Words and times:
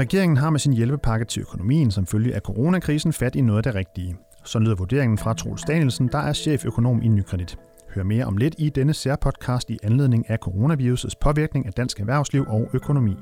Regeringen 0.00 0.36
har 0.36 0.50
med 0.50 0.60
sin 0.60 0.72
hjælpepakke 0.72 1.24
til 1.24 1.40
økonomien 1.40 1.90
som 1.90 2.06
følge 2.06 2.34
af 2.34 2.40
coronakrisen 2.40 3.12
fat 3.12 3.34
i 3.34 3.40
noget 3.40 3.58
af 3.58 3.62
det 3.62 3.74
rigtige. 3.74 4.16
Så 4.44 4.58
lyder 4.58 4.74
vurderingen 4.74 5.18
fra 5.18 5.34
Troels 5.34 5.62
Danielsen, 5.62 6.08
der 6.08 6.18
er 6.18 6.32
cheføkonom 6.32 7.02
i 7.02 7.08
Nykredit. 7.08 7.58
Hør 7.94 8.02
mere 8.02 8.24
om 8.24 8.36
lidt 8.36 8.54
i 8.58 8.68
denne 8.68 8.94
særpodcast 8.94 9.70
i 9.70 9.78
anledning 9.82 10.30
af 10.30 10.38
coronavirusets 10.38 11.16
påvirkning 11.16 11.66
af 11.66 11.72
dansk 11.72 12.00
erhvervsliv 12.00 12.44
og 12.48 12.68
økonomi. 12.72 13.16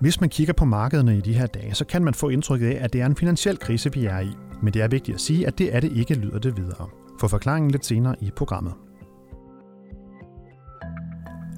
Hvis 0.00 0.20
man 0.20 0.30
kigger 0.30 0.52
på 0.54 0.64
markederne 0.64 1.16
i 1.16 1.20
de 1.20 1.34
her 1.34 1.46
dage, 1.46 1.74
så 1.74 1.84
kan 1.84 2.04
man 2.04 2.14
få 2.14 2.28
indtrykket 2.28 2.66
af, 2.66 2.84
at 2.84 2.92
det 2.92 3.00
er 3.00 3.06
en 3.06 3.16
finansiel 3.16 3.58
krise, 3.58 3.92
vi 3.92 4.06
er 4.06 4.20
i. 4.20 4.30
Men 4.62 4.74
det 4.74 4.82
er 4.82 4.88
vigtigt 4.88 5.14
at 5.14 5.20
sige, 5.20 5.46
at 5.46 5.58
det 5.58 5.74
er 5.74 5.80
det 5.80 5.92
ikke, 5.92 6.14
lyder 6.14 6.38
det 6.38 6.56
videre. 6.56 6.88
For 7.20 7.28
forklaringen 7.28 7.70
lidt 7.70 7.86
senere 7.86 8.16
i 8.20 8.30
programmet. 8.36 8.72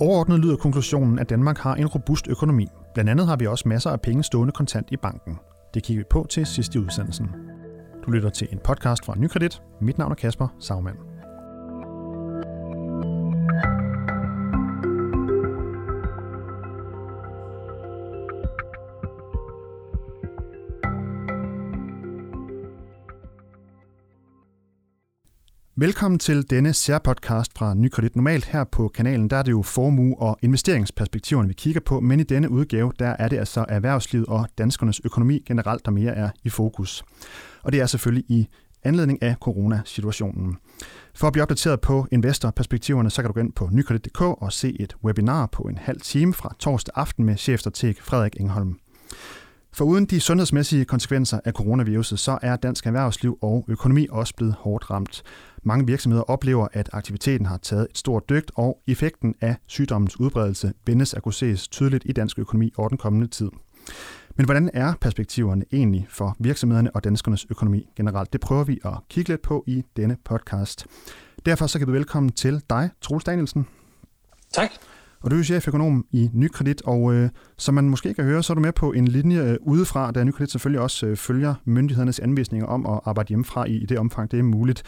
Overordnet 0.01 0.39
lyder 0.39 0.57
konklusionen, 0.57 1.19
at 1.19 1.31
Danmark 1.31 1.59
har 1.59 1.75
en 1.75 1.87
robust 1.87 2.29
økonomi. 2.29 2.67
Blandt 2.95 3.11
andet 3.11 3.27
har 3.27 3.37
vi 3.37 3.47
også 3.47 3.69
masser 3.69 3.91
af 3.91 4.01
penge 4.01 4.23
stående 4.23 4.53
kontant 4.53 4.89
i 4.91 4.97
banken. 4.97 5.39
Det 5.75 5.83
kigger 5.83 6.01
vi 6.01 6.07
på 6.11 6.27
til 6.31 6.47
sidst 6.47 6.75
i 6.75 6.79
udsendelsen. 6.79 7.31
Du 8.07 8.11
lytter 8.11 8.31
til 8.31 8.49
en 8.53 8.59
podcast 8.65 9.05
fra 9.05 9.15
Nykredit. 9.17 9.63
Mit 9.81 9.99
navn 9.99 10.13
er 10.13 10.17
Kasper 10.17 10.49
Sagmann. 10.61 11.18
Velkommen 25.81 26.19
til 26.19 26.51
denne 26.51 26.73
særpodcast 26.73 27.59
fra 27.59 27.75
Nykredit. 27.75 28.17
Normalt 28.17 28.45
her 28.45 28.65
på 28.65 28.89
kanalen, 28.89 29.31
der 29.31 29.37
er 29.37 29.43
det 29.43 29.51
jo 29.51 29.63
formue- 29.63 30.19
og 30.19 30.39
investeringsperspektiverne, 30.43 31.49
vi 31.49 31.55
kigger 31.55 31.81
på, 31.81 32.01
men 32.01 32.21
i 32.21 32.23
denne 32.23 32.51
udgave, 32.51 32.93
der 32.99 33.17
er 33.19 33.29
det 33.29 33.39
altså 33.39 33.65
erhvervslivet 33.69 34.27
og 34.27 34.49
danskernes 34.59 35.01
økonomi 35.05 35.43
generelt, 35.47 35.85
der 35.85 35.91
mere 35.91 36.15
er 36.15 36.31
i 36.45 36.49
fokus. 36.49 37.05
Og 37.63 37.73
det 37.73 37.81
er 37.81 37.87
selvfølgelig 37.87 38.25
i 38.29 38.49
anledning 38.85 39.23
af 39.23 39.37
coronasituationen. 39.41 40.57
For 41.15 41.27
at 41.27 41.33
blive 41.33 41.43
opdateret 41.43 41.81
på 41.81 42.07
investorperspektiverne, 42.13 43.11
så 43.11 43.23
kan 43.23 43.29
du 43.29 43.33
gå 43.33 43.41
ind 43.41 43.53
på 43.53 43.69
nykredit.dk 43.73 44.21
og 44.21 44.53
se 44.53 44.77
et 44.81 44.97
webinar 45.05 45.47
på 45.47 45.63
en 45.63 45.79
halv 45.79 46.01
time 46.01 46.35
fra 46.35 46.55
torsdag 46.59 46.93
aften 46.97 47.25
med 47.25 47.37
chefstrateg 47.37 47.97
Frederik 48.01 48.37
Engholm. 48.41 48.79
For 49.73 49.85
uden 49.85 50.07
de 50.07 50.21
sundhedsmæssige 50.21 50.85
konsekvenser 50.85 51.41
af 51.45 51.53
coronaviruset, 51.53 52.19
så 52.19 52.39
er 52.43 52.57
dansk 52.57 52.87
erhvervsliv 52.87 53.39
og 53.43 53.65
økonomi 53.69 54.07
også 54.11 54.35
blevet 54.37 54.55
hårdt 54.59 54.91
ramt. 54.91 55.23
Mange 55.63 55.87
virksomheder 55.87 56.23
oplever, 56.23 56.69
at 56.73 56.91
aktiviteten 56.93 57.47
har 57.47 57.57
taget 57.57 57.87
et 57.91 57.99
stort 57.99 58.29
dygt, 58.29 58.51
og 58.55 58.83
effekten 58.87 59.35
af 59.41 59.57
sygdommens 59.67 60.21
udbredelse 60.21 60.73
vendes 60.87 61.15
at 61.15 61.23
kunne 61.23 61.35
ses 61.35 61.69
tydeligt 61.69 62.05
i 62.07 62.13
dansk 62.13 62.39
økonomi 62.39 62.73
over 62.77 62.89
den 62.89 62.99
kommende 62.99 63.27
tid. 63.27 63.51
Men 64.37 64.45
hvordan 64.45 64.71
er 64.75 64.95
perspektiverne 65.01 65.65
egentlig 65.73 66.07
for 66.11 66.37
virksomhederne 66.39 66.97
og 66.97 67.05
danskernes 67.05 67.47
økonomi 67.51 67.89
generelt? 67.97 68.33
Det 68.33 68.41
prøver 68.41 68.65
vi 68.65 68.81
at 68.85 68.95
kigge 69.09 69.31
lidt 69.31 69.43
på 69.43 69.65
i 69.67 69.85
denne 69.97 70.17
podcast. 70.25 70.87
Derfor 71.47 71.67
så 71.67 71.79
kan 71.79 71.89
vi 71.89 71.93
velkommen 71.93 72.33
til 72.33 72.63
dig, 72.71 72.91
Troels 73.01 73.25
Danielsen. 73.25 73.67
Tak. 74.53 74.71
Og 75.21 75.31
du 75.31 75.39
er 75.39 75.43
cheføkonom 75.43 76.07
i 76.13 76.31
Nykredit, 76.33 76.83
og 76.85 77.15
øh, 77.15 77.29
som 77.59 77.75
man 77.75 77.89
måske 77.89 78.15
kan 78.15 78.25
høre, 78.25 78.43
så 78.43 78.53
er 78.53 78.55
du 78.55 78.61
med 78.61 78.73
på 78.73 78.93
en 78.93 79.09
linje 79.09 79.43
øh, 79.43 79.57
udefra, 79.61 80.11
da 80.11 80.25
Nykredit 80.25 80.51
selvfølgelig 80.51 80.81
også 80.81 81.07
øh, 81.07 81.17
følger 81.17 81.55
myndighedernes 81.65 82.21
anvisninger 82.21 82.67
om 82.67 82.87
at 82.87 83.01
arbejde 83.05 83.29
hjemmefra 83.29 83.65
i, 83.65 83.73
i 83.73 83.87
det 83.87 83.99
omfang, 83.99 84.31
det 84.31 84.39
er 84.39 84.43
muligt. 84.43 84.83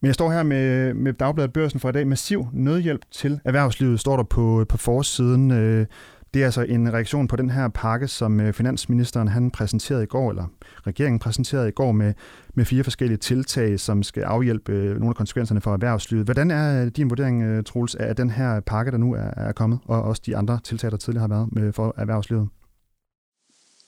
Men 0.00 0.06
jeg 0.06 0.14
står 0.14 0.30
her 0.30 0.42
med, 0.42 0.94
med 0.94 1.12
Dagbladet 1.12 1.52
Børsen 1.52 1.80
for 1.80 1.88
i 1.88 1.92
dag. 1.92 2.06
Massiv 2.06 2.46
nødhjælp 2.52 3.00
til 3.10 3.40
erhvervslivet 3.44 4.00
står 4.00 4.16
der 4.16 4.24
på, 4.24 4.60
øh, 4.60 4.66
på 4.66 4.76
forsiden. 4.76 5.50
Øh, 5.50 5.86
det 6.34 6.40
er 6.40 6.44
altså 6.44 6.62
en 6.62 6.92
reaktion 6.92 7.28
på 7.28 7.36
den 7.36 7.50
her 7.50 7.68
pakke, 7.68 8.08
som 8.08 8.40
øh, 8.40 8.52
finansministeren 8.52 9.28
han 9.28 9.50
præsenterede 9.50 10.02
i 10.02 10.06
går, 10.06 10.30
eller 10.30 10.46
regeringen 10.86 11.18
præsenterede 11.18 11.68
i 11.68 11.72
går 11.72 11.92
med, 11.92 12.14
med 12.54 12.64
fire 12.64 12.84
forskellige 12.84 13.18
tiltag, 13.18 13.80
som 13.80 14.02
skal 14.02 14.22
afhjælpe 14.22 14.72
øh, 14.72 14.90
nogle 14.90 15.08
af 15.08 15.14
konsekvenserne 15.14 15.60
for 15.60 15.72
erhvervslivet. 15.72 16.24
Hvordan 16.24 16.50
er 16.50 16.84
øh, 16.84 16.90
din 16.96 17.10
vurdering, 17.10 17.66
Troels, 17.66 17.94
af 17.94 18.16
den 18.16 18.30
her 18.30 18.60
pakke, 18.60 18.92
der 18.92 18.98
nu 18.98 19.14
er, 19.14 19.30
er 19.36 19.52
kommet, 19.52 19.78
og 19.86 20.02
også 20.02 20.22
de 20.26 20.36
andre 20.36 20.60
tiltag, 20.64 20.90
der 20.90 20.96
tidligere 20.96 21.28
har 21.28 21.36
været 21.36 21.48
med 21.52 21.72
for 21.72 21.94
erhvervslivet? 21.98 22.48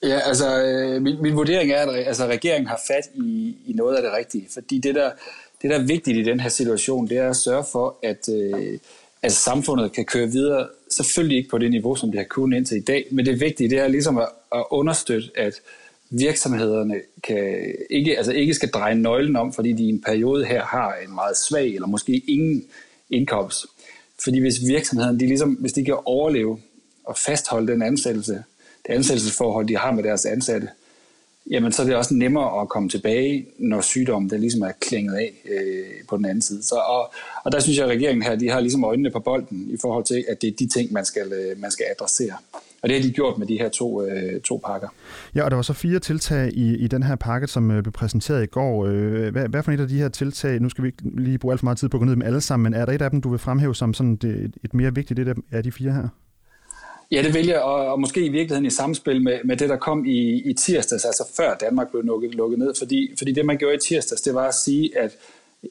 Ja, 0.03 0.19
altså 0.27 0.45
min, 1.03 1.23
min 1.23 1.37
vurdering 1.37 1.71
er, 1.71 1.83
at 1.83 2.07
altså, 2.07 2.27
regeringen 2.27 2.67
har 2.67 2.81
fat 2.87 3.05
i, 3.15 3.57
i 3.67 3.73
noget 3.73 3.97
af 3.97 4.03
det 4.03 4.13
rigtige, 4.13 4.49
fordi 4.55 4.79
det 4.79 4.95
der, 4.95 5.11
det, 5.63 5.71
der 5.71 5.79
er 5.79 5.87
vigtigt 5.87 6.19
i 6.19 6.23
den 6.23 6.41
her 6.41 6.49
situation, 6.49 7.09
det 7.09 7.19
er 7.19 7.31
at 7.31 7.37
sørge 7.37 7.65
for, 7.73 7.99
at, 8.03 8.29
øh, 8.29 8.79
at 9.23 9.33
samfundet 9.33 9.93
kan 9.93 10.05
køre 10.05 10.27
videre, 10.27 10.69
selvfølgelig 10.97 11.37
ikke 11.37 11.49
på 11.49 11.59
det 11.59 11.71
niveau, 11.71 11.95
som 11.95 12.11
det 12.11 12.19
har 12.19 12.25
kunnet 12.25 12.57
indtil 12.57 12.77
i 12.77 12.81
dag, 12.81 13.07
men 13.11 13.27
det 13.27 13.41
vigtige, 13.41 13.71
det 13.71 13.79
er 13.79 13.89
ligesom 13.89 14.19
at, 14.19 14.29
at 14.55 14.65
understøtte, 14.71 15.29
at 15.37 15.55
virksomhederne 16.11 17.01
kan 17.23 17.75
ikke, 17.91 18.17
altså 18.17 18.33
ikke 18.33 18.55
skal 18.55 18.69
dreje 18.69 18.95
nøglen 18.95 19.37
om, 19.37 19.53
fordi 19.53 19.73
de 19.73 19.83
i 19.83 19.89
en 19.89 20.03
periode 20.03 20.45
her 20.45 20.63
har 20.63 20.95
en 21.09 21.15
meget 21.15 21.37
svag 21.37 21.75
eller 21.75 21.87
måske 21.87 22.23
ingen 22.29 22.65
indkomst. 23.11 23.67
Fordi 24.25 24.41
hvis 24.41 24.67
virksomheden, 24.69 25.21
de 25.21 25.27
ligesom, 25.27 25.51
hvis 25.53 25.73
de 25.73 25.85
kan 25.85 25.97
overleve 26.05 26.59
og 27.05 27.17
fastholde 27.17 27.73
den 27.73 27.83
ansættelse, 27.83 28.33
det 28.87 28.95
ansættelsesforhold, 28.95 29.69
de 29.69 29.77
har 29.77 29.93
med 29.93 30.03
deres 30.03 30.27
ansatte, 30.27 30.69
jamen 31.51 31.73
så 31.73 31.83
er 31.83 31.87
det 31.87 31.97
også 31.97 32.15
nemmere 32.15 32.61
at 32.61 32.69
komme 32.69 32.89
tilbage, 32.89 33.47
når 33.59 33.81
sygdommen 33.81 34.31
der 34.31 34.37
ligesom 34.37 34.63
er 34.63 34.73
klinget 34.81 35.15
af 35.15 35.33
øh, 35.51 36.07
på 36.09 36.17
den 36.17 36.25
anden 36.25 36.43
side. 36.43 36.63
Så, 36.63 36.75
og, 36.75 37.13
og 37.45 37.53
der 37.53 37.61
synes 37.61 37.79
jeg, 37.79 37.85
at 37.85 37.91
regeringen 37.91 38.23
her, 38.23 38.37
de 38.37 38.51
har 38.51 38.61
ligesom 38.61 38.85
øjnene 38.85 39.11
på 39.11 39.21
bolden 39.21 39.71
i 39.71 39.77
forhold 39.81 40.05
til, 40.05 40.25
at 40.29 40.43
det 40.43 40.49
er 40.49 40.55
de 40.59 40.67
ting, 40.67 40.93
man 40.93 41.05
skal, 41.05 41.33
øh, 41.33 41.61
man 41.61 41.71
skal 41.71 41.87
adressere. 41.91 42.35
Og 42.83 42.89
det 42.89 42.97
har 42.97 43.09
de 43.09 43.13
gjort 43.13 43.39
med 43.39 43.47
de 43.47 43.59
her 43.59 43.69
to, 43.69 44.03
øh, 44.03 44.41
to 44.41 44.61
pakker. 44.67 44.89
Ja, 45.35 45.45
og 45.45 45.51
der 45.51 45.55
var 45.55 45.63
så 45.63 45.73
fire 45.73 45.99
tiltag 45.99 46.53
i, 46.53 46.77
i 46.77 46.89
den 46.89 47.03
her 47.03 47.17
pakke, 47.17 47.47
som 47.47 47.71
øh, 47.71 47.83
blev 47.83 47.93
præsenteret 47.93 48.43
i 48.43 48.47
går. 48.47 48.87
Øh, 48.87 49.33
hvad, 49.33 49.49
hvad 49.49 49.63
for 49.63 49.73
et 49.73 49.81
af 49.81 49.89
de 49.89 49.99
her 49.99 50.09
tiltag, 50.09 50.61
nu 50.61 50.69
skal 50.69 50.85
vi 50.85 50.89
ikke 50.89 51.03
lige 51.17 51.39
bruge 51.39 51.53
alt 51.53 51.61
for 51.61 51.67
meget 51.67 51.79
tid 51.79 51.89
på 51.89 51.97
at 51.97 51.99
gå 51.99 52.05
ned 52.05 52.17
med 52.17 52.27
alle 52.27 52.41
sammen, 52.41 52.73
men 52.73 52.81
er 52.81 52.85
der 52.85 52.93
et 52.93 53.03
af 53.03 53.11
dem, 53.11 53.21
du 53.21 53.29
vil 53.29 53.39
fremhæve 53.39 53.75
som 53.75 53.95
sådan 53.95 54.17
det, 54.17 54.55
et 54.65 54.75
mere 54.75 54.95
vigtigt 54.95 55.21
et 55.21 55.35
af 55.53 55.63
de 55.63 55.73
fire 55.73 55.93
her? 55.93 56.09
Ja, 57.11 57.23
det 57.23 57.35
vælger, 57.35 57.59
og, 57.59 57.93
og 57.93 58.01
måske 58.01 58.21
i 58.21 58.29
virkeligheden 58.29 58.67
i 58.67 58.71
samspil 58.71 59.23
med, 59.23 59.39
med 59.45 59.57
det, 59.57 59.69
der 59.69 59.77
kom 59.77 60.05
i, 60.07 60.43
i 60.51 60.53
tirsdags, 60.53 61.05
altså 61.05 61.29
før 61.37 61.55
Danmark 61.55 61.91
blev 61.91 62.03
lukket, 62.03 62.35
lukket 62.35 62.59
ned. 62.59 62.75
Fordi, 62.79 63.11
fordi 63.19 63.33
det, 63.33 63.45
man 63.45 63.59
gjorde 63.59 63.75
i 63.75 63.79
tirsdags, 63.79 64.21
det 64.21 64.35
var 64.35 64.49
at 64.49 64.55
sige, 64.55 64.99
at, 64.99 65.17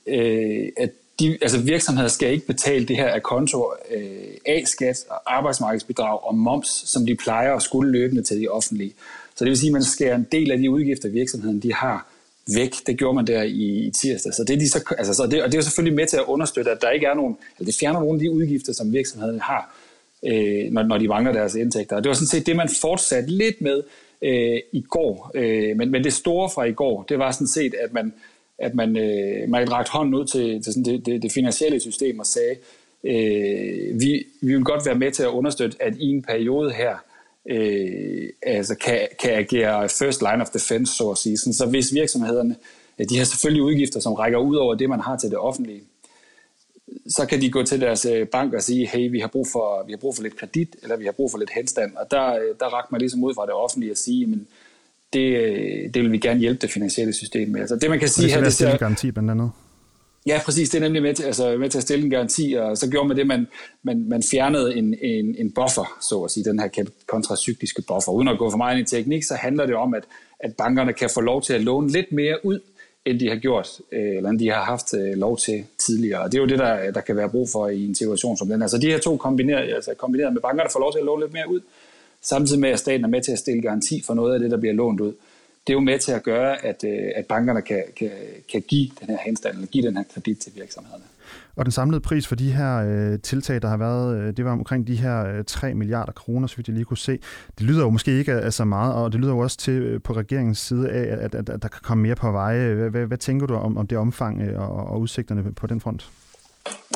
øh, 0.07 0.69
at 0.77 0.89
de, 1.19 1.37
altså 1.41 1.59
virksomheder 1.59 2.09
skal 2.09 2.31
ikke 2.31 2.47
betale 2.47 2.85
det 2.85 2.95
her 2.95 3.07
af 3.07 3.23
konto, 3.23 3.73
øh, 3.95 4.05
A-skat, 4.45 5.05
arbejdsmarkedsbidrag 5.25 6.23
og 6.23 6.35
moms, 6.35 6.67
som 6.67 7.05
de 7.05 7.15
plejer 7.15 7.53
at 7.53 7.61
skulle 7.61 7.91
løbende 7.91 8.23
til 8.23 8.41
de 8.41 8.47
offentlige. 8.47 8.93
Så 9.35 9.45
det 9.45 9.49
vil 9.49 9.57
sige, 9.57 9.69
at 9.69 9.73
man 9.73 9.83
skærer 9.83 10.15
en 10.15 10.27
del 10.31 10.51
af 10.51 10.57
de 10.57 10.69
udgifter, 10.69 11.09
virksomheden 11.09 11.59
de 11.59 11.73
har, 11.73 12.07
væk. 12.53 12.73
Det 12.87 12.97
gjorde 12.97 13.15
man 13.15 13.27
der 13.27 13.43
i, 13.43 13.87
i 13.87 13.91
tirsdag. 13.91 14.33
Så 14.33 14.43
det, 14.43 14.53
er 14.53 14.59
de 14.59 14.69
så, 14.69 14.95
altså, 14.97 15.13
så 15.13 15.27
det, 15.27 15.43
og 15.43 15.51
det 15.51 15.57
er 15.57 15.61
selvfølgelig 15.61 15.95
med 15.95 16.07
til 16.07 16.17
at 16.17 16.23
understøtte, 16.23 16.71
at 16.71 16.81
der 16.81 16.89
ikke 16.89 17.05
er 17.05 17.13
nogen, 17.13 17.37
altså 17.51 17.63
det 17.63 17.75
fjerner 17.75 17.99
nogle 17.99 18.15
af 18.15 18.19
de 18.19 18.31
udgifter, 18.31 18.73
som 18.73 18.93
virksomheden 18.93 19.39
har, 19.39 19.75
øh, 20.25 20.71
når, 20.71 20.83
når 20.83 20.97
de 20.97 21.07
mangler 21.07 21.33
deres 21.33 21.55
indtægter. 21.55 21.95
Og 21.95 22.03
det 22.03 22.09
var 22.09 22.15
sådan 22.15 22.27
set 22.27 22.45
det, 22.45 22.55
man 22.55 22.69
fortsatte 22.81 23.31
lidt 23.31 23.61
med 23.61 23.83
øh, 24.21 24.59
i 24.71 24.81
går. 24.81 25.31
Øh, 25.35 25.77
men, 25.77 25.91
men 25.91 26.03
det 26.03 26.13
store 26.13 26.49
fra 26.49 26.63
i 26.63 26.71
går, 26.71 27.03
det 27.09 27.19
var 27.19 27.31
sådan 27.31 27.47
set, 27.47 27.73
at 27.73 27.93
man, 27.93 28.13
at 28.59 28.75
man, 28.75 28.97
øh, 28.97 29.49
man 29.49 29.71
rakte 29.71 29.91
hånden 29.91 30.13
ud 30.13 30.25
til, 30.25 30.63
til 30.63 30.73
sådan 30.73 30.85
det, 30.85 31.05
det, 31.05 31.21
det 31.21 31.31
finansielle 31.31 31.79
system 31.79 32.19
og 32.19 32.25
sagde, 32.25 32.55
øh, 33.03 34.01
vi, 34.01 34.25
vi 34.41 34.53
vil 34.55 34.63
godt 34.63 34.85
være 34.85 34.95
med 34.95 35.11
til 35.11 35.23
at 35.23 35.29
understøtte, 35.29 35.77
at 35.79 35.97
i 35.97 36.05
en 36.05 36.21
periode 36.21 36.71
her, 36.71 36.95
øh, 37.49 38.29
altså 38.41 38.75
kan, 38.75 38.99
kan 39.21 39.31
agere 39.31 39.89
first 39.89 40.21
line 40.21 40.41
of 40.41 40.49
defense, 40.49 40.95
så 40.95 41.09
at 41.09 41.17
sige. 41.17 41.37
Sådan, 41.37 41.53
så 41.53 41.65
hvis 41.65 41.93
virksomhederne, 41.93 42.55
øh, 42.99 43.05
de 43.09 43.17
har 43.17 43.25
selvfølgelig 43.25 43.63
udgifter, 43.63 43.99
som 43.99 44.13
rækker 44.13 44.37
ud 44.37 44.55
over 44.55 44.75
det, 44.75 44.89
man 44.89 44.99
har 44.99 45.17
til 45.17 45.29
det 45.29 45.37
offentlige, 45.37 45.81
så 47.07 47.25
kan 47.25 47.41
de 47.41 47.51
gå 47.51 47.63
til 47.63 47.81
deres 47.81 48.05
øh, 48.05 48.27
bank 48.27 48.53
og 48.53 48.61
sige, 48.61 48.87
hey, 48.87 49.11
vi 49.11 49.19
har 49.19 49.27
brug 49.27 49.47
for, 49.51 49.83
vi 49.85 49.91
har 49.91 49.97
brug 49.97 50.15
for 50.15 50.23
lidt 50.23 50.37
kredit, 50.37 50.75
eller 50.83 50.95
vi 50.95 51.05
har 51.05 51.11
brug 51.11 51.31
for 51.31 51.37
lidt 51.37 51.49
henstand. 51.49 51.95
Og 51.95 52.11
der, 52.11 52.33
øh, 52.33 52.55
der 52.59 52.65
rakte 52.65 52.91
man 52.91 53.01
ligesom 53.01 53.23
ud 53.23 53.33
fra 53.35 53.45
det 53.45 53.53
offentlige 53.53 53.91
at 53.91 53.97
sige, 53.97 54.27
men 54.27 54.47
det, 55.13 55.37
øh, 55.37 55.93
det 55.93 56.01
vil 56.01 56.11
vi 56.11 56.17
gerne 56.17 56.39
hjælpe 56.39 56.61
det 56.61 56.71
finansielle 56.71 57.13
system 57.13 57.49
med. 57.49 57.59
Altså 57.59 57.75
det 57.75 57.89
man 57.89 57.99
kan 57.99 58.07
sige 58.07 58.29
her, 58.29 58.43
det 58.43 58.61
er 58.61 58.71
en 58.71 58.77
garanti 58.77 59.11
blandt 59.11 59.31
andet. 59.31 59.51
Ja, 60.27 60.41
præcis. 60.45 60.69
Det 60.69 60.77
er 60.77 60.81
nemlig 60.81 61.01
med 61.01 61.13
til, 61.13 61.23
altså, 61.23 61.57
med 61.57 61.69
til 61.69 61.77
at 61.77 61.83
stille 61.83 62.05
en 62.05 62.11
garanti, 62.11 62.53
og 62.53 62.77
så 62.77 62.89
gjorde 62.89 63.07
man 63.07 63.17
det, 63.17 63.27
man, 63.27 63.47
man, 63.83 64.09
man 64.09 64.23
fjernede 64.31 64.75
en, 64.75 64.95
en, 65.01 65.35
en 65.39 65.51
buffer, 65.51 65.97
så 66.09 66.21
at 66.21 66.31
sige, 66.31 66.43
den 66.43 66.59
her 66.59 66.85
kontracykliske 67.07 67.81
buffer. 67.81 68.11
Uden 68.11 68.27
at 68.27 68.37
gå 68.37 68.49
for 68.49 68.57
meget 68.57 68.77
ind 68.77 68.87
i 68.87 68.95
teknik, 68.95 69.23
så 69.23 69.35
handler 69.35 69.65
det 69.65 69.75
om, 69.75 69.93
at, 69.93 70.03
at 70.39 70.55
bankerne 70.57 70.93
kan 70.93 71.09
få 71.13 71.21
lov 71.21 71.41
til 71.41 71.53
at 71.53 71.61
låne 71.61 71.89
lidt 71.89 72.11
mere 72.11 72.45
ud, 72.45 72.59
end 73.05 73.19
de 73.19 73.29
har 73.29 73.35
gjort, 73.35 73.67
øh, 73.91 74.17
eller 74.17 74.29
end 74.29 74.39
de 74.39 74.49
har 74.49 74.63
haft 74.63 74.93
øh, 74.93 75.13
lov 75.13 75.37
til 75.37 75.65
tidligere. 75.77 76.21
Og 76.21 76.31
det 76.31 76.37
er 76.37 76.41
jo 76.41 76.47
det, 76.47 76.59
der, 76.59 76.91
der 76.91 77.01
kan 77.01 77.15
være 77.15 77.29
brug 77.29 77.49
for 77.49 77.67
i 77.67 77.85
en 77.85 77.95
situation 77.95 78.37
som 78.37 78.47
den 78.47 78.61
her. 78.61 78.67
Så 78.67 78.77
de 78.77 78.87
her 78.87 78.99
to 78.99 79.17
kombineret, 79.17 79.73
altså 79.75 79.93
kombineret 79.93 80.33
med 80.33 80.41
banker, 80.41 80.63
der 80.63 80.71
får 80.71 80.79
lov 80.79 80.91
til 80.91 80.99
at 80.99 81.05
låne 81.05 81.21
lidt 81.21 81.33
mere 81.33 81.49
ud, 81.49 81.59
samtidig 82.21 82.61
med, 82.61 82.69
at 82.69 82.79
staten 82.79 83.03
er 83.03 83.09
med 83.09 83.21
til 83.21 83.31
at 83.31 83.39
stille 83.39 83.61
garanti 83.61 84.01
for 84.01 84.13
noget 84.13 84.33
af 84.33 84.39
det, 84.39 84.51
der 84.51 84.57
bliver 84.57 84.73
lånt 84.73 84.99
ud. 84.99 85.13
Det 85.67 85.73
er 85.73 85.77
jo 85.77 85.79
med 85.79 85.99
til 85.99 86.11
at 86.11 86.23
gøre, 86.23 86.65
at, 86.65 86.83
øh, 86.83 87.11
at 87.15 87.25
bankerne 87.25 87.61
kan, 87.61 87.83
kan, 87.95 88.11
kan 88.51 88.61
give 88.61 88.89
den 88.99 89.09
her 89.09 89.17
henstand, 89.25 89.55
eller 89.55 89.67
give 89.67 89.87
den 89.87 89.97
her 89.97 90.03
kredit 90.13 90.37
til 90.37 90.51
virksomhederne. 90.55 91.03
Og 91.55 91.65
den 91.65 91.71
samlede 91.71 92.01
pris 92.01 92.27
for 92.27 92.35
de 92.35 92.51
her 92.51 92.77
øh, 92.77 93.19
tiltag, 93.19 93.61
der 93.61 93.67
har 93.67 93.77
været, 93.77 94.17
øh, 94.17 94.37
det 94.37 94.45
var 94.45 94.51
omkring 94.51 94.87
de 94.87 94.95
her 94.95 95.27
øh, 95.27 95.43
3 95.47 95.73
milliarder 95.73 96.11
kroner, 96.11 96.47
så 96.47 96.55
vidt 96.55 96.67
jeg 96.67 96.73
lige 96.73 96.85
kunne 96.85 96.97
se. 96.97 97.19
Det 97.59 97.65
lyder 97.65 97.81
jo 97.81 97.89
måske 97.89 98.19
ikke 98.19 98.33
af 98.33 98.53
så 98.53 98.65
meget, 98.65 98.93
og 98.93 99.11
det 99.11 99.19
lyder 99.19 99.31
jo 99.31 99.39
også 99.39 99.57
til 99.57 99.73
øh, 99.73 100.01
på 100.01 100.13
regeringens 100.13 100.59
side 100.59 100.89
af, 100.89 101.23
at, 101.23 101.35
at, 101.35 101.49
at 101.49 101.61
der 101.61 101.67
kan 101.67 101.81
komme 101.83 102.03
mere 102.03 102.15
på 102.15 102.31
veje. 102.31 102.73
Hvad, 102.73 102.89
hvad, 102.89 103.05
hvad 103.05 103.17
tænker 103.17 103.47
du 103.47 103.53
om, 103.53 103.77
om 103.77 103.87
det 103.87 103.97
omfang 103.97 104.41
øh, 104.41 104.59
og, 104.59 104.87
og 104.87 104.99
udsigterne 104.99 105.53
på 105.53 105.67
den 105.67 105.81
front? 105.81 106.09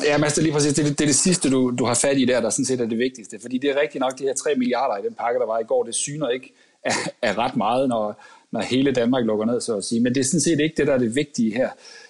Ja, 0.04 0.18
men 0.18 0.24
altså, 0.24 0.42
lige 0.42 0.52
præcis, 0.52 0.74
det, 0.74 0.84
det, 0.84 0.98
det 0.98 1.04
er 1.04 1.08
det 1.08 1.14
sidste, 1.14 1.50
du, 1.50 1.74
du 1.78 1.84
har 1.84 1.94
fat 1.94 2.18
i 2.18 2.24
der, 2.24 2.40
der 2.40 2.50
sådan 2.50 2.64
set 2.64 2.80
er 2.80 2.86
det 2.86 2.98
vigtigste. 2.98 3.38
Fordi 3.40 3.58
det 3.58 3.70
er 3.70 3.80
rigtigt 3.80 4.00
nok, 4.00 4.18
de 4.18 4.24
her 4.24 4.34
3 4.34 4.54
milliarder 4.56 4.96
i 4.96 5.06
den 5.06 5.14
pakke, 5.14 5.40
der 5.40 5.46
var 5.46 5.58
i 5.58 5.64
går, 5.64 5.82
det 5.82 5.94
syner 5.94 6.28
ikke 6.28 6.52
af, 6.84 6.92
af 7.22 7.38
ret 7.38 7.56
meget, 7.56 7.88
når, 7.88 8.22
når 8.52 8.60
hele 8.60 8.92
Danmark 8.92 9.24
lukker 9.24 9.44
ned, 9.44 9.60
så 9.60 9.76
at 9.76 9.84
sige. 9.84 10.00
Men 10.00 10.14
det 10.14 10.20
er 10.20 10.24
sådan 10.24 10.40
set 10.40 10.60
ikke 10.60 10.74
det, 10.76 10.86
der 10.86 10.94
er 10.94 10.98
det 10.98 11.14
vigtige 11.14 11.54
her. 11.54 11.68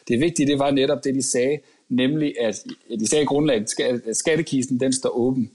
Det 0.09 0.21
vigtige, 0.21 0.47
det 0.47 0.59
var 0.59 0.71
netop 0.71 1.05
det, 1.05 1.15
de 1.15 1.23
sagde, 1.23 1.59
nemlig 1.91 2.35
at 2.41 2.65
de 3.01 3.09
sagde 3.09 3.23
i 3.23 3.27
grundlaget, 3.27 3.81
at 4.07 4.17
skattekisten, 4.17 4.81
den 4.81 4.93
står 4.93 5.09
åben. 5.09 5.51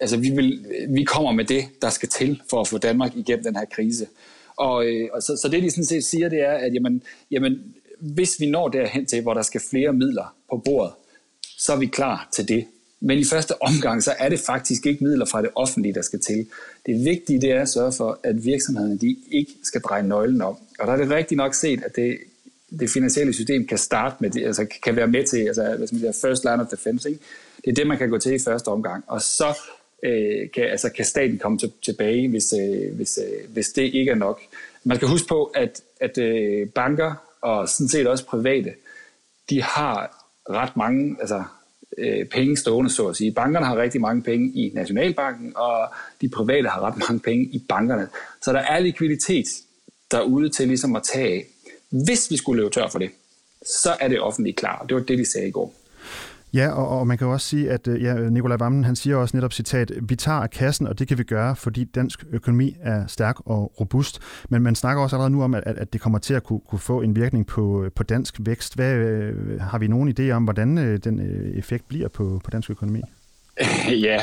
Altså, 0.00 0.16
vi, 0.16 0.30
vil, 0.30 0.66
vi 0.88 1.04
kommer 1.04 1.32
med 1.32 1.44
det, 1.44 1.64
der 1.82 1.90
skal 1.90 2.08
til 2.08 2.42
for 2.50 2.60
at 2.60 2.68
få 2.68 2.78
Danmark 2.78 3.16
igennem 3.16 3.44
den 3.44 3.56
her 3.56 3.64
krise. 3.64 4.06
Og, 4.56 4.86
øh, 4.86 5.08
og 5.12 5.22
så, 5.22 5.36
så 5.42 5.48
det, 5.48 5.62
de 5.62 5.70
sådan 5.70 5.84
set 5.84 6.04
siger, 6.04 6.28
det 6.28 6.40
er, 6.40 6.52
at 6.52 6.74
jamen, 6.74 7.02
jamen, 7.30 7.74
hvis 8.00 8.40
vi 8.40 8.50
når 8.50 8.68
derhen 8.68 9.06
til, 9.06 9.22
hvor 9.22 9.34
der 9.34 9.42
skal 9.42 9.60
flere 9.70 9.92
midler 9.92 10.34
på 10.50 10.62
bordet, 10.64 10.92
så 11.58 11.72
er 11.72 11.76
vi 11.76 11.86
klar 11.86 12.28
til 12.32 12.48
det. 12.48 12.64
Men 13.00 13.18
i 13.18 13.24
første 13.24 13.62
omgang, 13.62 14.02
så 14.02 14.14
er 14.18 14.28
det 14.28 14.40
faktisk 14.40 14.86
ikke 14.86 15.04
midler 15.04 15.24
fra 15.24 15.42
det 15.42 15.50
offentlige, 15.54 15.94
der 15.94 16.02
skal 16.02 16.20
til. 16.20 16.46
Det 16.86 17.04
vigtige 17.04 17.40
det 17.40 17.50
er 17.50 17.62
at 17.62 17.68
sørge 17.68 17.92
for, 17.92 18.20
at 18.24 18.44
virksomhederne 18.44 18.98
de 18.98 19.16
ikke 19.30 19.52
skal 19.62 19.80
dreje 19.80 20.02
nøglen 20.02 20.40
om. 20.40 20.56
Og 20.78 20.86
der 20.86 20.92
er 20.92 20.96
det 20.96 21.10
rigtigt 21.10 21.36
nok 21.36 21.54
set, 21.54 21.82
at 21.82 21.96
det, 21.96 22.18
det 22.80 22.90
finansielle 22.90 23.32
system 23.32 23.66
kan 23.66 23.78
starte 23.78 24.16
med 24.20 24.30
det, 24.30 24.44
altså 24.46 24.66
kan 24.82 24.96
være 24.96 25.06
med 25.06 25.24
til, 25.24 25.38
altså 25.38 25.62
hvad 25.62 25.78
man 25.78 25.88
siger, 25.88 26.12
first 26.12 26.44
line 26.44 26.62
of 26.62 26.66
defense. 26.66 27.08
Ikke? 27.08 27.20
Det 27.64 27.70
er 27.70 27.74
det, 27.74 27.86
man 27.86 27.98
kan 27.98 28.10
gå 28.10 28.18
til 28.18 28.34
i 28.34 28.38
første 28.38 28.68
omgang. 28.68 29.04
Og 29.06 29.22
så 29.22 29.58
øh, 30.02 30.50
kan, 30.54 30.64
altså, 30.64 30.88
kan 30.88 31.04
staten 31.04 31.38
komme 31.38 31.58
til, 31.58 31.72
tilbage, 31.84 32.28
hvis, 32.28 32.54
øh, 32.60 32.96
hvis, 32.96 33.18
øh, 33.18 33.52
hvis 33.52 33.68
det 33.68 33.82
ikke 33.82 34.10
er 34.10 34.14
nok. 34.14 34.40
Man 34.84 34.96
skal 34.96 35.08
huske 35.08 35.28
på, 35.28 35.44
at, 35.44 35.82
at 36.00 36.18
øh, 36.18 36.68
banker 36.68 37.14
og 37.40 37.68
sådan 37.68 37.88
set 37.88 38.06
også 38.06 38.26
private, 38.26 38.74
de 39.50 39.62
har 39.62 40.26
ret 40.50 40.76
mange, 40.76 41.16
altså 41.20 41.44
øh, 41.98 42.26
penge 42.26 42.56
stående, 42.56 42.90
så 42.90 43.06
at 43.06 43.16
sige. 43.16 43.32
Bankerne 43.32 43.66
har 43.66 43.76
rigtig 43.76 44.00
mange 44.00 44.22
penge 44.22 44.48
i 44.54 44.70
Nationalbanken, 44.74 45.52
og 45.56 45.88
de 46.20 46.28
private 46.28 46.68
har 46.68 46.80
ret 46.80 46.98
mange 47.08 47.20
penge 47.20 47.44
i 47.44 47.64
bankerne. 47.68 48.08
Så 48.42 48.52
der 48.52 48.58
er 48.58 48.80
likviditet 48.80 49.46
derude 50.10 50.48
til 50.48 50.68
ligesom 50.68 50.96
at 50.96 51.02
tage 51.02 51.34
af. 51.34 51.46
Hvis 51.92 52.30
vi 52.30 52.36
skulle 52.36 52.62
løbe 52.62 52.74
tør 52.74 52.88
for 52.88 52.98
det, 52.98 53.10
så 53.66 53.96
er 54.00 54.08
det 54.08 54.20
offentligt 54.20 54.56
klar. 54.56 54.84
Det 54.88 54.94
var 54.94 55.02
det, 55.02 55.18
de 55.18 55.24
sagde 55.24 55.48
i 55.48 55.50
går. 55.50 55.74
Ja, 56.54 56.70
og, 56.70 56.98
og 56.98 57.06
man 57.06 57.18
kan 57.18 57.26
jo 57.26 57.32
også 57.32 57.46
sige, 57.46 57.70
at 57.70 57.88
øh, 57.88 58.02
ja, 58.02 58.14
Nikolaj 58.14 58.56
Vammen, 58.56 58.84
han 58.84 58.96
siger 58.96 59.16
også 59.16 59.36
netop 59.36 59.52
citat, 59.52 59.92
vi 60.02 60.16
tager 60.16 60.46
kassen, 60.46 60.86
og 60.86 60.98
det 60.98 61.08
kan 61.08 61.18
vi 61.18 61.22
gøre, 61.22 61.56
fordi 61.56 61.84
dansk 61.84 62.24
økonomi 62.32 62.76
er 62.82 63.06
stærk 63.06 63.36
og 63.46 63.72
robust. 63.80 64.20
Men 64.48 64.62
man 64.62 64.74
snakker 64.74 65.02
også 65.02 65.16
allerede 65.16 65.30
nu 65.30 65.42
om, 65.42 65.54
at, 65.54 65.62
at 65.66 65.92
det 65.92 66.00
kommer 66.00 66.18
til 66.18 66.34
at 66.34 66.44
kunne, 66.44 66.60
kunne 66.68 66.78
få 66.78 67.00
en 67.00 67.16
virkning 67.16 67.46
på, 67.46 67.86
på 67.94 68.02
dansk 68.02 68.36
vækst. 68.40 68.74
Hvad, 68.74 68.94
øh, 68.94 69.60
har 69.60 69.78
vi 69.78 69.88
nogen 69.88 70.14
idé 70.18 70.30
om, 70.30 70.44
hvordan 70.44 70.78
øh, 70.78 70.98
den 71.04 71.52
effekt 71.58 71.88
bliver 71.88 72.08
på, 72.08 72.40
på 72.44 72.50
dansk 72.50 72.70
økonomi? 72.70 73.00
Ja, 73.90 74.18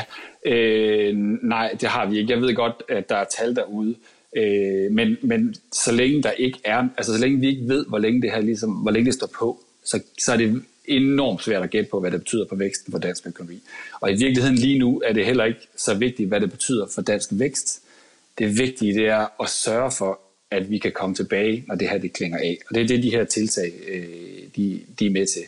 øh, 0.46 1.16
nej, 1.42 1.76
det 1.80 1.88
har 1.88 2.06
vi 2.06 2.18
ikke. 2.18 2.32
Jeg 2.32 2.40
ved 2.40 2.54
godt, 2.54 2.82
at 2.88 3.08
der 3.08 3.16
er 3.16 3.24
tal 3.38 3.56
derude. 3.56 3.94
Øh, 4.36 4.92
men, 4.92 5.16
men 5.22 5.54
så 5.72 5.92
længe 5.92 6.22
der 6.22 6.30
ikke 6.30 6.58
er, 6.64 6.88
altså 6.96 7.12
så 7.12 7.20
længe 7.20 7.40
vi 7.40 7.48
ikke 7.48 7.68
ved, 7.68 7.86
hvor 7.86 7.98
længe 7.98 8.22
det 8.22 8.30
her 8.30 8.40
ligesom, 8.40 8.70
hvor 8.70 8.90
længe 8.90 9.06
det 9.06 9.14
står 9.14 9.30
på, 9.38 9.60
så, 9.84 10.00
så 10.18 10.32
er 10.32 10.36
det 10.36 10.62
enormt 10.84 11.42
svært 11.42 11.62
at 11.62 11.70
gætte 11.70 11.90
på, 11.90 12.00
hvad 12.00 12.10
det 12.10 12.20
betyder 12.20 12.44
for 12.48 12.56
væksten 12.56 12.92
for 12.92 12.98
dansk 12.98 13.26
økonomi. 13.26 13.62
Og 14.00 14.12
i 14.12 14.14
virkeligheden 14.14 14.56
lige 14.56 14.78
nu 14.78 15.02
er 15.04 15.12
det 15.12 15.26
heller 15.26 15.44
ikke 15.44 15.68
så 15.76 15.94
vigtigt, 15.94 16.28
hvad 16.28 16.40
det 16.40 16.50
betyder 16.50 16.86
for 16.94 17.02
dansk 17.02 17.28
vækst. 17.32 17.82
Det 18.38 18.58
vigtige 18.58 18.94
det 18.94 19.06
er 19.06 19.42
at 19.42 19.48
sørge 19.48 19.90
for, 19.90 20.20
at 20.50 20.70
vi 20.70 20.78
kan 20.78 20.92
komme 20.92 21.14
tilbage, 21.14 21.64
når 21.68 21.74
det 21.74 21.88
her 21.88 21.98
det 21.98 22.12
klinger 22.12 22.38
af. 22.38 22.58
Og 22.68 22.74
det 22.74 22.82
er 22.82 22.86
det, 22.86 23.02
de 23.02 23.10
her 23.10 23.24
tiltag, 23.24 23.72
øh, 23.88 24.04
de, 24.56 24.80
de 24.98 25.06
er 25.06 25.10
med 25.10 25.26
til. 25.26 25.42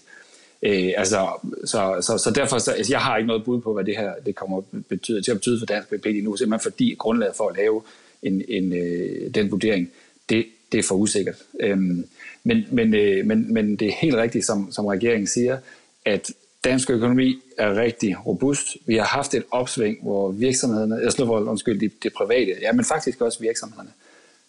Øh, 0.62 0.92
altså, 0.96 1.48
så, 1.64 1.96
så, 2.00 2.18
så 2.18 2.30
derfor, 2.30 2.58
så, 2.58 2.72
altså, 2.72 2.92
jeg 2.92 3.00
har 3.00 3.16
ikke 3.16 3.26
noget 3.26 3.44
bud 3.44 3.60
på, 3.60 3.72
hvad 3.74 3.84
det 3.84 3.96
her 3.96 4.12
det 4.26 4.34
kommer 4.34 4.62
betyde, 4.88 5.22
til 5.22 5.30
at 5.30 5.36
betyde 5.36 5.58
for 5.58 5.66
dansk 5.66 5.88
BNP 5.88 6.04
lige 6.04 6.22
nu, 6.22 6.36
simpelthen 6.36 6.72
fordi 6.72 6.94
grundlaget 6.98 7.36
for 7.36 7.48
at 7.48 7.56
lave 7.56 7.82
en, 8.22 8.42
en, 8.48 8.72
øh, 8.72 9.34
den 9.34 9.50
vurdering, 9.50 9.90
det, 10.28 10.46
det 10.72 10.78
er 10.78 10.82
for 10.82 10.94
usikkert. 10.94 11.36
Øhm, 11.60 12.06
men, 12.44 12.64
men, 12.70 12.94
øh, 12.94 13.26
men, 13.26 13.54
men 13.54 13.76
det 13.76 13.88
er 13.88 13.92
helt 13.92 14.14
rigtigt, 14.14 14.44
som, 14.44 14.72
som 14.72 14.86
regeringen 14.86 15.26
siger, 15.26 15.58
at 16.04 16.30
dansk 16.64 16.90
økonomi 16.90 17.42
er 17.58 17.74
rigtig 17.76 18.26
robust. 18.26 18.76
Vi 18.86 18.96
har 18.96 19.04
haft 19.04 19.34
et 19.34 19.44
opsving, 19.50 19.98
hvor 20.02 20.30
virksomhederne, 20.30 20.94
jeg 20.94 21.12
slår 21.12 21.26
for, 21.26 21.40
undskyld, 21.40 21.80
de, 21.80 21.90
de 22.02 22.10
private, 22.10 22.56
ja, 22.60 22.72
men 22.72 22.84
faktisk 22.84 23.20
også 23.20 23.40
virksomhederne, 23.40 23.90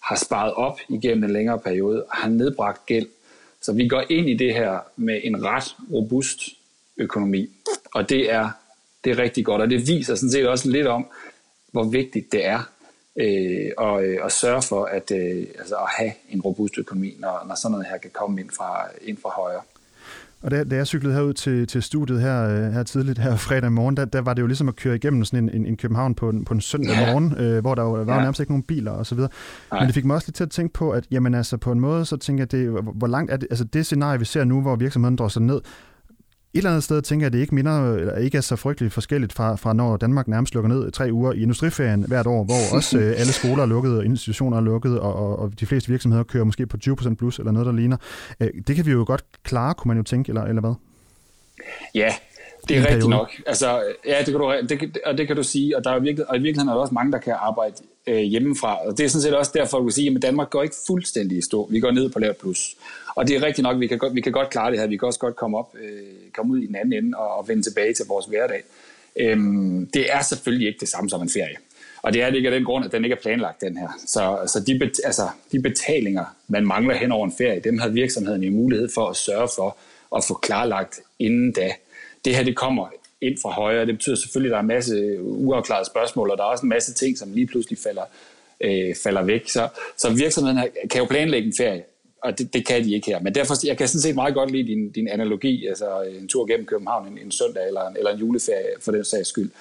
har 0.03 0.15
sparet 0.15 0.53
op 0.53 0.79
igennem 0.89 1.23
en 1.23 1.33
længere 1.33 1.59
periode 1.59 2.03
og 2.03 2.15
har 2.15 2.29
nedbragt 2.29 2.85
gæld. 2.85 3.07
Så 3.61 3.73
vi 3.73 3.87
går 3.87 4.03
ind 4.09 4.29
i 4.29 4.37
det 4.37 4.53
her 4.53 4.79
med 4.95 5.21
en 5.23 5.43
ret 5.43 5.75
robust 5.93 6.39
økonomi. 6.97 7.49
Og 7.93 8.09
det 8.09 8.31
er, 8.31 8.49
det 9.03 9.11
er 9.11 9.19
rigtig 9.19 9.45
godt, 9.45 9.61
og 9.61 9.69
det 9.69 9.87
viser 9.87 10.15
sådan 10.15 10.31
set 10.31 10.47
også 10.47 10.69
lidt 10.69 10.87
om, 10.87 11.05
hvor 11.71 11.83
vigtigt 11.83 12.31
det 12.31 12.45
er 12.45 12.69
øh, 13.19 13.71
og, 13.77 14.03
øh, 14.03 14.19
og 14.23 14.31
sørge 14.31 14.61
for 14.61 14.85
at, 14.85 15.11
øh, 15.11 15.45
altså 15.59 15.75
at 15.75 15.89
have 15.97 16.11
en 16.29 16.41
robust 16.41 16.77
økonomi, 16.77 17.15
når, 17.19 17.45
når 17.47 17.55
sådan 17.55 17.71
noget 17.71 17.87
her 17.87 17.97
kan 17.97 18.11
komme 18.13 18.41
ind 18.41 18.49
fra, 18.49 18.87
ind 19.01 19.17
fra 19.17 19.29
højre. 19.29 19.61
Og 20.41 20.51
da, 20.51 20.63
da 20.63 20.75
jeg 20.75 20.87
cyklede 20.87 21.15
herud 21.15 21.33
til, 21.33 21.67
til 21.67 21.83
studiet 21.83 22.21
her, 22.21 22.43
øh, 22.43 22.73
her 22.73 22.83
tidligt, 22.83 23.19
her 23.19 23.35
fredag 23.35 23.71
morgen, 23.71 23.97
der, 23.97 24.05
der 24.05 24.21
var 24.21 24.33
det 24.33 24.41
jo 24.41 24.47
ligesom 24.47 24.67
at 24.67 24.75
køre 24.75 24.95
igennem 24.95 25.25
sådan 25.25 25.49
en, 25.49 25.55
en, 25.55 25.65
en 25.65 25.77
København 25.77 26.15
på 26.15 26.29
en, 26.29 26.45
på 26.45 26.53
en 26.53 26.61
søndag 26.61 26.95
ja. 26.95 27.11
morgen, 27.11 27.35
øh, 27.37 27.61
hvor 27.61 27.75
der 27.75 27.83
jo 27.83 27.89
var 27.91 28.15
ja. 28.15 28.21
nærmest 28.21 28.39
ikke 28.39 28.51
nogen 28.51 28.63
biler 28.63 28.91
og 28.91 29.05
så 29.05 29.15
videre. 29.15 29.29
Nej. 29.71 29.79
Men 29.79 29.87
det 29.87 29.95
fik 29.95 30.05
mig 30.05 30.15
også 30.15 30.27
lidt 30.27 30.35
til 30.35 30.43
at 30.43 30.51
tænke 30.51 30.73
på, 30.73 30.91
at 30.91 31.05
jamen 31.11 31.33
altså 31.33 31.57
på 31.57 31.71
en 31.71 31.79
måde, 31.79 32.05
så 32.05 32.17
tænker 32.17 32.41
jeg, 32.41 32.51
det, 32.51 32.83
hvor 32.93 33.07
langt 33.07 33.31
er 33.31 33.37
det, 33.37 33.47
altså 33.49 33.65
det 33.65 33.85
scenarie, 33.85 34.19
vi 34.19 34.25
ser 34.25 34.43
nu, 34.43 34.61
hvor 34.61 34.75
virksomheden 34.75 35.15
drosser 35.15 35.41
ned, 35.41 35.61
et 36.53 36.57
eller 36.57 36.69
andet 36.69 36.83
sted 36.83 37.01
tænker 37.01 37.23
jeg, 37.23 37.27
at 37.27 37.33
det 37.33 37.39
ikke, 37.39 37.55
minder, 37.55 37.95
eller 37.95 38.15
ikke 38.15 38.37
er 38.37 38.41
så 38.41 38.55
frygteligt 38.55 38.93
forskelligt 38.93 39.33
fra, 39.33 39.55
fra 39.55 39.73
når 39.73 39.97
Danmark 39.97 40.27
nærmest 40.27 40.53
lukker 40.53 40.69
ned 40.69 40.91
tre 40.91 41.09
uger 41.11 41.33
i 41.33 41.41
industriferien 41.41 42.05
hvert 42.07 42.27
år, 42.27 42.43
hvor 42.43 42.55
også 42.77 42.97
øh, 42.97 43.19
alle 43.19 43.33
skoler 43.33 43.63
er 43.63 43.67
lukket, 43.67 43.97
og 43.97 44.05
institutioner 44.05 44.57
er 44.57 44.61
lukket, 44.61 44.99
og, 44.99 45.15
og, 45.15 45.39
og 45.39 45.59
de 45.59 45.65
fleste 45.65 45.89
virksomheder 45.89 46.23
kører 46.23 46.43
måske 46.43 46.67
på 46.67 46.77
20% 46.85 47.13
plus 47.15 47.39
eller 47.39 47.51
noget, 47.51 47.65
der 47.65 47.71
ligner. 47.71 47.97
Øh, 48.39 48.49
det 48.67 48.75
kan 48.75 48.85
vi 48.85 48.91
jo 48.91 49.03
godt 49.07 49.23
klare, 49.43 49.73
kunne 49.73 49.89
man 49.89 49.97
jo 49.97 50.03
tænke, 50.03 50.29
eller, 50.29 50.43
eller 50.43 50.61
hvad? 50.61 50.73
Ja, 51.95 52.13
det 52.67 52.77
er 52.77 52.81
rigtigt 52.81 52.89
periode. 52.89 53.09
nok. 53.09 53.29
Altså, 53.45 53.83
ja, 54.07 54.17
det 54.17 54.25
kan 54.25 54.33
du, 54.33 54.53
det, 54.69 54.97
og 55.05 55.17
det 55.17 55.27
kan 55.27 55.35
du 55.35 55.43
sige, 55.43 55.77
og, 55.77 55.83
der 55.83 55.91
er 55.91 55.99
virkelig, 55.99 56.29
og 56.29 56.37
i 56.37 56.39
virkeligheden 56.39 56.69
er 56.69 56.73
der 56.73 56.81
også 56.81 56.93
mange, 56.93 57.11
der 57.11 57.19
kan 57.19 57.33
arbejde 57.39 57.75
øh, 58.07 58.19
hjemmefra. 58.19 58.87
Og 58.87 58.97
det 58.97 59.03
er 59.05 59.09
sådan 59.09 59.21
set 59.21 59.33
også 59.33 59.51
derfor, 59.53 59.77
du 59.77 59.83
kan 59.83 59.91
sige, 59.91 60.15
at 60.15 60.21
Danmark 60.21 60.49
går 60.49 60.63
ikke 60.63 60.75
fuldstændig 60.87 61.37
i 61.37 61.41
stå. 61.41 61.67
Vi 61.71 61.79
går 61.79 61.91
ned 61.91 62.09
på 62.09 62.19
lavt 62.19 62.37
plus. 62.37 62.75
Og 63.15 63.27
det 63.27 63.35
er 63.35 63.43
rigtigt 63.43 63.63
nok, 63.63 63.79
vi 63.79 63.87
kan 63.87 63.97
godt, 63.97 64.15
vi 64.15 64.21
kan 64.21 64.31
godt 64.31 64.49
klare 64.49 64.71
det 64.71 64.79
her. 64.79 64.87
Vi 64.87 64.97
kan 64.97 65.05
også 65.05 65.19
godt 65.19 65.35
komme, 65.35 65.57
op, 65.57 65.75
øh, 65.81 66.01
komme 66.35 66.53
ud 66.53 66.59
i 66.59 66.67
den 66.67 66.75
anden 66.75 66.93
ende 66.93 67.17
og, 67.17 67.37
og 67.37 67.47
vende 67.47 67.63
tilbage 67.63 67.93
til 67.93 68.05
vores 68.07 68.25
hverdag. 68.25 68.63
Øhm, 69.19 69.89
det 69.93 70.13
er 70.13 70.21
selvfølgelig 70.21 70.67
ikke 70.67 70.79
det 70.79 70.89
samme 70.89 71.09
som 71.09 71.21
en 71.21 71.29
ferie. 71.29 71.55
Og 72.01 72.13
det 72.13 72.21
er 72.21 72.29
det 72.29 72.37
ikke 72.37 72.49
af 72.49 72.55
den 72.55 72.65
grund, 72.65 72.85
at 72.85 72.91
den 72.91 73.03
ikke 73.03 73.15
er 73.15 73.21
planlagt, 73.21 73.61
den 73.61 73.77
her. 73.77 73.87
Så, 74.05 74.37
så 74.47 74.59
de, 74.59 74.79
bet, 74.79 75.01
altså, 75.03 75.29
de 75.51 75.61
betalinger, 75.61 76.25
man 76.47 76.65
mangler 76.65 76.95
hen 76.95 77.11
over 77.11 77.25
en 77.25 77.33
ferie, 77.37 77.59
dem 77.59 77.79
har 77.79 77.87
virksomheden 77.87 78.43
i 78.43 78.49
mulighed 78.49 78.89
for 78.93 79.07
at 79.07 79.15
sørge 79.15 79.47
for 79.55 79.77
at 80.15 80.23
få 80.27 80.33
klarlagt 80.33 80.99
inden 81.19 81.51
da. 81.51 81.73
Det 82.25 82.35
her, 82.35 82.43
det 82.43 82.55
kommer 82.55 82.87
ind 83.21 83.37
fra 83.41 83.49
højre. 83.49 83.85
Det 83.85 83.95
betyder 83.95 84.15
selvfølgelig, 84.15 84.49
at 84.49 84.51
der 84.51 84.57
er 84.57 84.61
en 84.61 84.67
masse 84.67 85.21
uafklarede 85.21 85.85
spørgsmål, 85.85 86.31
og 86.31 86.37
der 86.37 86.43
er 86.43 86.47
også 86.47 86.63
en 86.63 86.69
masse 86.69 86.93
ting, 86.93 87.17
som 87.17 87.33
lige 87.33 87.47
pludselig 87.47 87.79
falder, 87.79 88.03
øh, 88.61 88.95
falder 89.03 89.23
væk. 89.23 89.49
Så, 89.49 89.67
så 89.97 90.13
virksomheden 90.13 90.59
kan 90.91 91.01
jo 91.01 91.05
planlægge 91.05 91.47
en 91.47 91.53
ferie, 91.57 91.83
og 92.23 92.39
det, 92.39 92.53
det 92.53 92.67
kan 92.67 92.83
de 92.83 92.93
ikke 92.93 93.07
her. 93.07 93.19
Men 93.19 93.35
derfor, 93.35 93.67
jeg 93.67 93.77
kan 93.77 93.87
sådan 93.87 94.01
set 94.01 94.15
meget 94.15 94.33
godt 94.33 94.51
lide 94.51 94.67
din, 94.67 94.91
din 94.91 95.07
analogi, 95.07 95.67
altså 95.67 95.85
øh, 96.03 96.21
en 96.21 96.27
tur 96.27 96.45
gennem 96.45 96.65
København 96.65 97.07
en, 97.07 97.17
en 97.17 97.31
søndag 97.31 97.67
eller 97.67 97.87
en, 97.87 97.97
eller 97.97 98.11
en 98.11 98.19
juleferie 98.19 98.73
for 98.81 98.91
den 98.91 99.03
sags 99.03 99.29
skyld. 99.29 99.51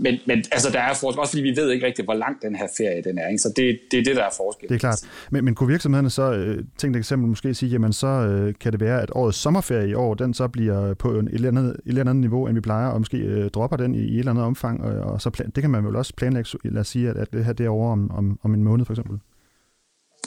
Men, 0.00 0.18
men 0.26 0.44
altså, 0.52 0.70
der 0.70 0.80
er 0.80 0.94
forskel, 0.94 1.20
også 1.20 1.32
fordi 1.32 1.42
vi 1.42 1.56
ved 1.56 1.70
ikke 1.70 1.86
rigtigt, 1.86 2.06
hvor 2.06 2.14
lang 2.14 2.42
den 2.42 2.56
her 2.56 2.66
ferie 2.76 3.02
den 3.02 3.18
er. 3.18 3.28
Ikke? 3.28 3.38
Så 3.38 3.52
det, 3.56 3.78
det 3.90 3.98
er 3.98 4.04
det, 4.04 4.16
der 4.16 4.22
er 4.22 4.30
forskel. 4.36 4.68
Det 4.68 4.74
er 4.74 4.78
klart. 4.78 5.00
Men, 5.30 5.44
men 5.44 5.54
kunne 5.54 5.68
virksomhederne 5.68 6.10
så, 6.10 6.32
øh, 6.32 6.64
tænk 6.78 6.96
eksempel, 6.96 7.28
måske 7.28 7.54
sige, 7.54 7.70
jamen 7.70 7.92
så 7.92 8.06
øh, 8.06 8.54
kan 8.60 8.72
det 8.72 8.80
være, 8.80 9.02
at 9.02 9.10
årets 9.14 9.38
sommerferie 9.38 9.88
i 9.90 9.94
år, 9.94 10.14
den 10.14 10.34
så 10.34 10.48
bliver 10.48 10.94
på 10.94 11.18
en, 11.18 11.28
et, 11.28 11.34
eller 11.34 11.48
andet, 11.48 11.70
et 11.70 11.80
eller 11.86 12.00
andet 12.00 12.16
niveau, 12.16 12.46
end 12.46 12.54
vi 12.54 12.60
plejer, 12.60 12.88
og 12.88 13.00
måske 13.00 13.16
øh, 13.16 13.50
dropper 13.50 13.76
den 13.76 13.94
i, 13.94 13.98
i 13.98 14.14
et 14.14 14.18
eller 14.18 14.30
andet 14.30 14.44
omfang, 14.44 14.84
og, 14.84 15.12
og 15.12 15.20
så 15.20 15.30
plan, 15.30 15.50
det 15.50 15.62
kan 15.62 15.70
man 15.70 15.86
vel 15.86 15.96
også 15.96 16.12
planlægge, 16.16 16.50
lad 16.64 16.80
os 16.80 16.88
sige, 16.88 17.08
at, 17.08 17.16
at 17.16 17.32
det 17.32 17.44
her 17.44 17.52
det 17.52 17.66
er 17.66 17.70
over 17.70 17.92
om, 17.92 18.10
om, 18.10 18.38
om 18.42 18.54
en 18.54 18.62
måned 18.62 18.84
for 18.84 18.92
eksempel. 18.92 19.18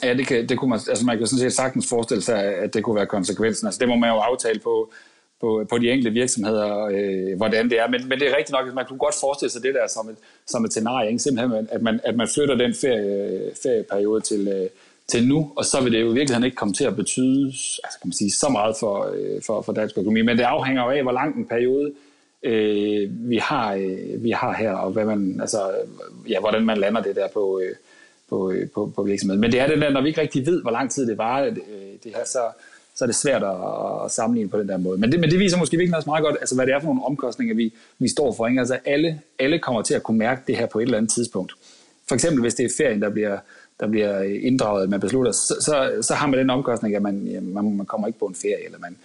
Ja, 0.02 0.14
det, 0.14 0.26
kan, 0.26 0.48
det 0.48 0.58
kunne 0.58 0.70
man, 0.70 0.80
altså 0.88 1.04
man 1.04 1.18
kan 1.18 1.26
sådan 1.26 1.40
set 1.40 1.52
sagtens 1.52 1.88
forestille 1.88 2.22
sig, 2.22 2.44
at 2.44 2.74
det 2.74 2.84
kunne 2.84 2.96
være 2.96 3.06
konsekvensen. 3.06 3.66
Altså 3.66 3.78
det 3.78 3.88
må 3.88 3.96
man 3.96 4.10
jo 4.10 4.16
aftale 4.16 4.60
på, 4.60 4.92
på, 5.40 5.66
på 5.70 5.78
de 5.78 5.90
enkelte 5.90 6.10
virksomheder, 6.10 6.84
øh, 6.84 7.36
hvordan 7.36 7.70
det 7.70 7.80
er. 7.80 7.88
Men, 7.88 8.08
men 8.08 8.20
det 8.20 8.28
er 8.28 8.36
rigtigt 8.36 8.52
nok, 8.52 8.68
at 8.68 8.74
man 8.74 8.84
kunne 8.88 8.98
godt 8.98 9.14
forestille 9.20 9.50
sig 9.50 9.62
det 9.62 9.74
der 9.74 9.88
som 9.88 10.08
et, 10.08 10.16
som 10.46 10.64
et 10.64 10.70
scenarie. 10.70 11.08
Ikke? 11.08 11.18
Simpelthen, 11.18 11.68
at 11.70 11.82
man, 11.82 12.00
at 12.04 12.16
man 12.16 12.28
flytter 12.34 12.54
den 12.54 12.74
ferie, 12.74 13.50
ferieperiode 13.62 14.20
til, 14.20 14.48
øh, 14.48 14.68
til 15.08 15.28
nu, 15.28 15.52
og 15.56 15.64
så 15.64 15.82
vil 15.82 15.92
det 15.92 16.00
jo 16.00 16.10
i 16.10 16.14
virkeligheden 16.14 16.44
ikke 16.44 16.56
komme 16.56 16.74
til 16.74 16.84
at 16.84 16.96
betyde 16.96 17.46
altså 17.84 17.98
kan 18.00 18.08
man 18.08 18.12
sige, 18.12 18.30
så 18.30 18.48
meget 18.48 18.76
for, 18.80 19.14
øh, 19.14 19.42
for, 19.46 19.62
for 19.62 19.72
dansk 19.72 19.98
økonomi, 19.98 20.22
men 20.22 20.38
det 20.38 20.44
afhænger 20.44 20.84
jo 20.84 20.90
af, 20.90 21.02
hvor 21.02 21.12
lang 21.12 21.36
en 21.36 21.46
periode 21.46 21.92
øh, 22.42 23.10
vi, 23.30 23.36
har, 23.36 23.74
øh, 23.74 24.24
vi 24.24 24.30
har 24.30 24.54
her, 24.54 24.72
og 24.72 24.92
hvad 24.92 25.04
man, 25.04 25.40
altså, 25.40 25.70
ja, 26.28 26.40
hvordan 26.40 26.64
man 26.64 26.78
lander 26.78 27.02
det 27.02 27.16
der 27.16 27.28
på, 27.34 27.60
øh, 27.64 27.74
på, 28.32 28.50
øh, 28.50 28.70
på, 28.74 28.92
på 28.96 29.02
virksomheden. 29.02 29.40
Men 29.40 29.52
det 29.52 29.60
er 29.60 29.66
den 29.66 29.80
der, 29.82 29.90
når 29.90 30.02
vi 30.02 30.08
ikke 30.08 30.20
rigtig 30.20 30.46
ved, 30.46 30.62
hvor 30.62 30.70
lang 30.70 30.90
tid 30.90 31.06
det 31.06 31.18
var, 31.18 31.44
det, 31.44 31.50
øh, 31.50 31.92
det 32.04 32.12
her, 32.16 32.24
så, 32.24 32.42
så 32.94 33.04
er 33.04 33.06
det 33.06 33.16
svært 33.16 33.42
at, 33.42 33.56
at 34.04 34.10
sammenligne 34.10 34.50
på 34.50 34.58
den 34.58 34.68
der 34.68 34.76
måde. 34.76 34.98
Men 34.98 35.12
det, 35.12 35.20
men 35.20 35.30
det 35.30 35.38
viser 35.38 35.58
måske 35.58 35.76
virkelig 35.76 35.96
også 35.96 36.10
meget 36.10 36.24
godt, 36.24 36.36
altså, 36.40 36.54
hvad 36.54 36.66
det 36.66 36.74
er 36.74 36.80
for 36.80 36.86
nogle 36.86 37.04
omkostninger, 37.04 37.54
vi, 37.54 37.72
vi 37.98 38.08
står 38.08 38.32
for. 38.32 38.46
Ikke? 38.46 38.60
Altså, 38.60 38.78
alle, 38.84 39.20
alle 39.38 39.58
kommer 39.58 39.82
til 39.82 39.94
at 39.94 40.02
kunne 40.02 40.18
mærke 40.18 40.42
det 40.46 40.56
her 40.56 40.66
på 40.66 40.78
et 40.78 40.82
eller 40.82 40.98
andet 40.98 41.12
tidspunkt. 41.12 41.52
For 42.08 42.14
eksempel, 42.14 42.40
hvis 42.40 42.54
det 42.54 42.64
er 42.64 42.74
ferien, 42.76 43.02
der 43.02 43.10
bliver, 43.10 43.38
der 43.80 43.86
bliver 43.88 44.22
inddraget, 44.22 44.90
man 44.90 45.00
beslutter, 45.00 45.32
så, 45.32 45.54
så, 45.60 46.02
så 46.02 46.14
har 46.14 46.26
man 46.26 46.38
den 46.38 46.50
omkostning, 46.50 46.96
at 46.96 47.02
man, 47.02 47.38
man, 47.42 47.76
man 47.76 47.86
kommer 47.86 48.06
ikke 48.06 48.18
på 48.18 48.26
en 48.26 48.34
ferie, 48.34 48.64
eller 48.64 48.78
man, 48.78 48.96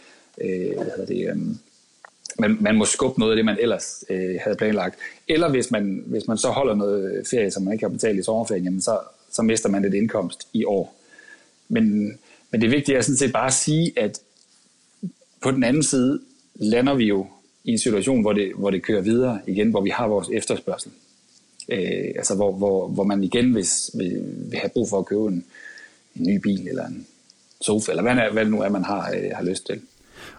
øh, 0.42 0.76
hvad 0.76 1.08
det, 1.08 1.30
øh, 1.30 1.38
man, 2.40 2.58
man 2.62 2.76
må 2.76 2.86
skubbe 2.86 3.20
noget 3.20 3.32
af 3.32 3.36
det, 3.36 3.46
man 3.46 3.58
ellers 3.60 4.04
øh, 4.10 4.36
havde 4.44 4.58
planlagt. 4.58 4.96
Eller 5.28 5.50
hvis 5.50 5.72
man, 5.72 6.04
hvis 6.06 6.28
man 6.28 6.38
så 6.38 6.48
holder 6.48 6.76
noget 6.76 7.28
ferie, 7.32 7.52
som 7.52 7.64
man 7.64 7.74
ikke 7.74 7.84
har 7.84 7.90
betalt 7.90 8.20
i 8.20 8.24
sommerferien, 8.24 8.64
jamen 8.64 8.82
så, 8.82 8.98
så 9.38 9.42
mister 9.44 9.70
man 9.70 9.82
lidt 9.82 9.94
indkomst 9.94 10.48
i 10.54 10.66
år. 10.66 10.96
Men, 11.70 12.18
men 12.52 12.62
det 12.62 12.72
vigtige 12.72 12.98
er 12.98 13.02
sådan 13.02 13.18
set 13.18 13.34
bare 13.34 13.48
at 13.48 13.54
sige, 13.54 13.94
at 14.00 14.20
på 15.42 15.52
den 15.52 15.64
anden 15.64 15.84
side 15.84 16.20
lander 16.56 16.94
vi 16.94 17.06
jo 17.06 17.28
i 17.64 17.72
en 17.72 17.80
situation, 17.80 18.22
hvor 18.22 18.34
det, 18.34 18.52
hvor 18.56 18.70
det 18.72 18.84
kører 18.84 19.02
videre 19.02 19.40
igen, 19.48 19.70
hvor 19.70 19.82
vi 19.82 19.90
har 19.90 20.08
vores 20.08 20.30
efterspørgsel. 20.34 20.92
Øh, 21.70 22.12
altså 22.16 22.36
hvor, 22.36 22.52
hvor, 22.52 22.88
hvor 22.88 23.04
man 23.04 23.24
igen 23.24 23.56
vil, 23.56 23.66
vil, 23.94 24.24
vil 24.50 24.60
have 24.60 24.70
brug 24.74 24.90
for 24.90 25.00
at 25.00 25.06
købe 25.06 25.28
en, 25.28 25.46
en 26.16 26.24
ny 26.28 26.36
bil 26.36 26.68
eller 26.68 26.86
en 26.86 27.08
sofa, 27.62 27.92
eller 27.92 28.04
hvad, 28.04 28.32
hvad 28.34 28.44
det 28.46 28.52
nu 28.52 28.62
er, 28.62 28.70
man 28.70 28.84
har, 28.84 29.12
øh, 29.16 29.32
har 29.36 29.44
lyst 29.44 29.66
til. 29.66 29.82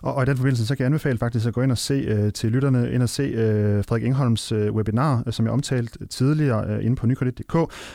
Og, 0.03 0.15
og 0.15 0.23
i 0.23 0.27
den 0.27 0.37
forbindelse, 0.37 0.67
så 0.67 0.77
kan 0.77 0.83
jeg 0.83 0.87
anbefale 0.87 1.19
faktisk 1.19 1.47
at 1.47 1.55
gå 1.55 1.63
ind 1.63 1.73
og 1.73 1.79
se 1.79 1.95
øh, 1.95 2.33
til 2.33 2.53
lytterne, 2.53 2.93
ind 2.93 3.03
og 3.03 3.09
se 3.09 3.23
øh, 3.23 3.85
Frederik 3.85 4.05
Engholms 4.05 4.53
øh, 4.53 4.75
webinar, 4.75 5.23
øh, 5.27 5.33
som 5.33 5.45
jeg 5.45 5.53
omtalte 5.53 5.99
øh, 6.01 6.09
tidligere 6.09 6.71
øh, 6.71 6.85
inde 6.85 6.97
på 6.97 7.07
nykredit.dk, 7.07 7.53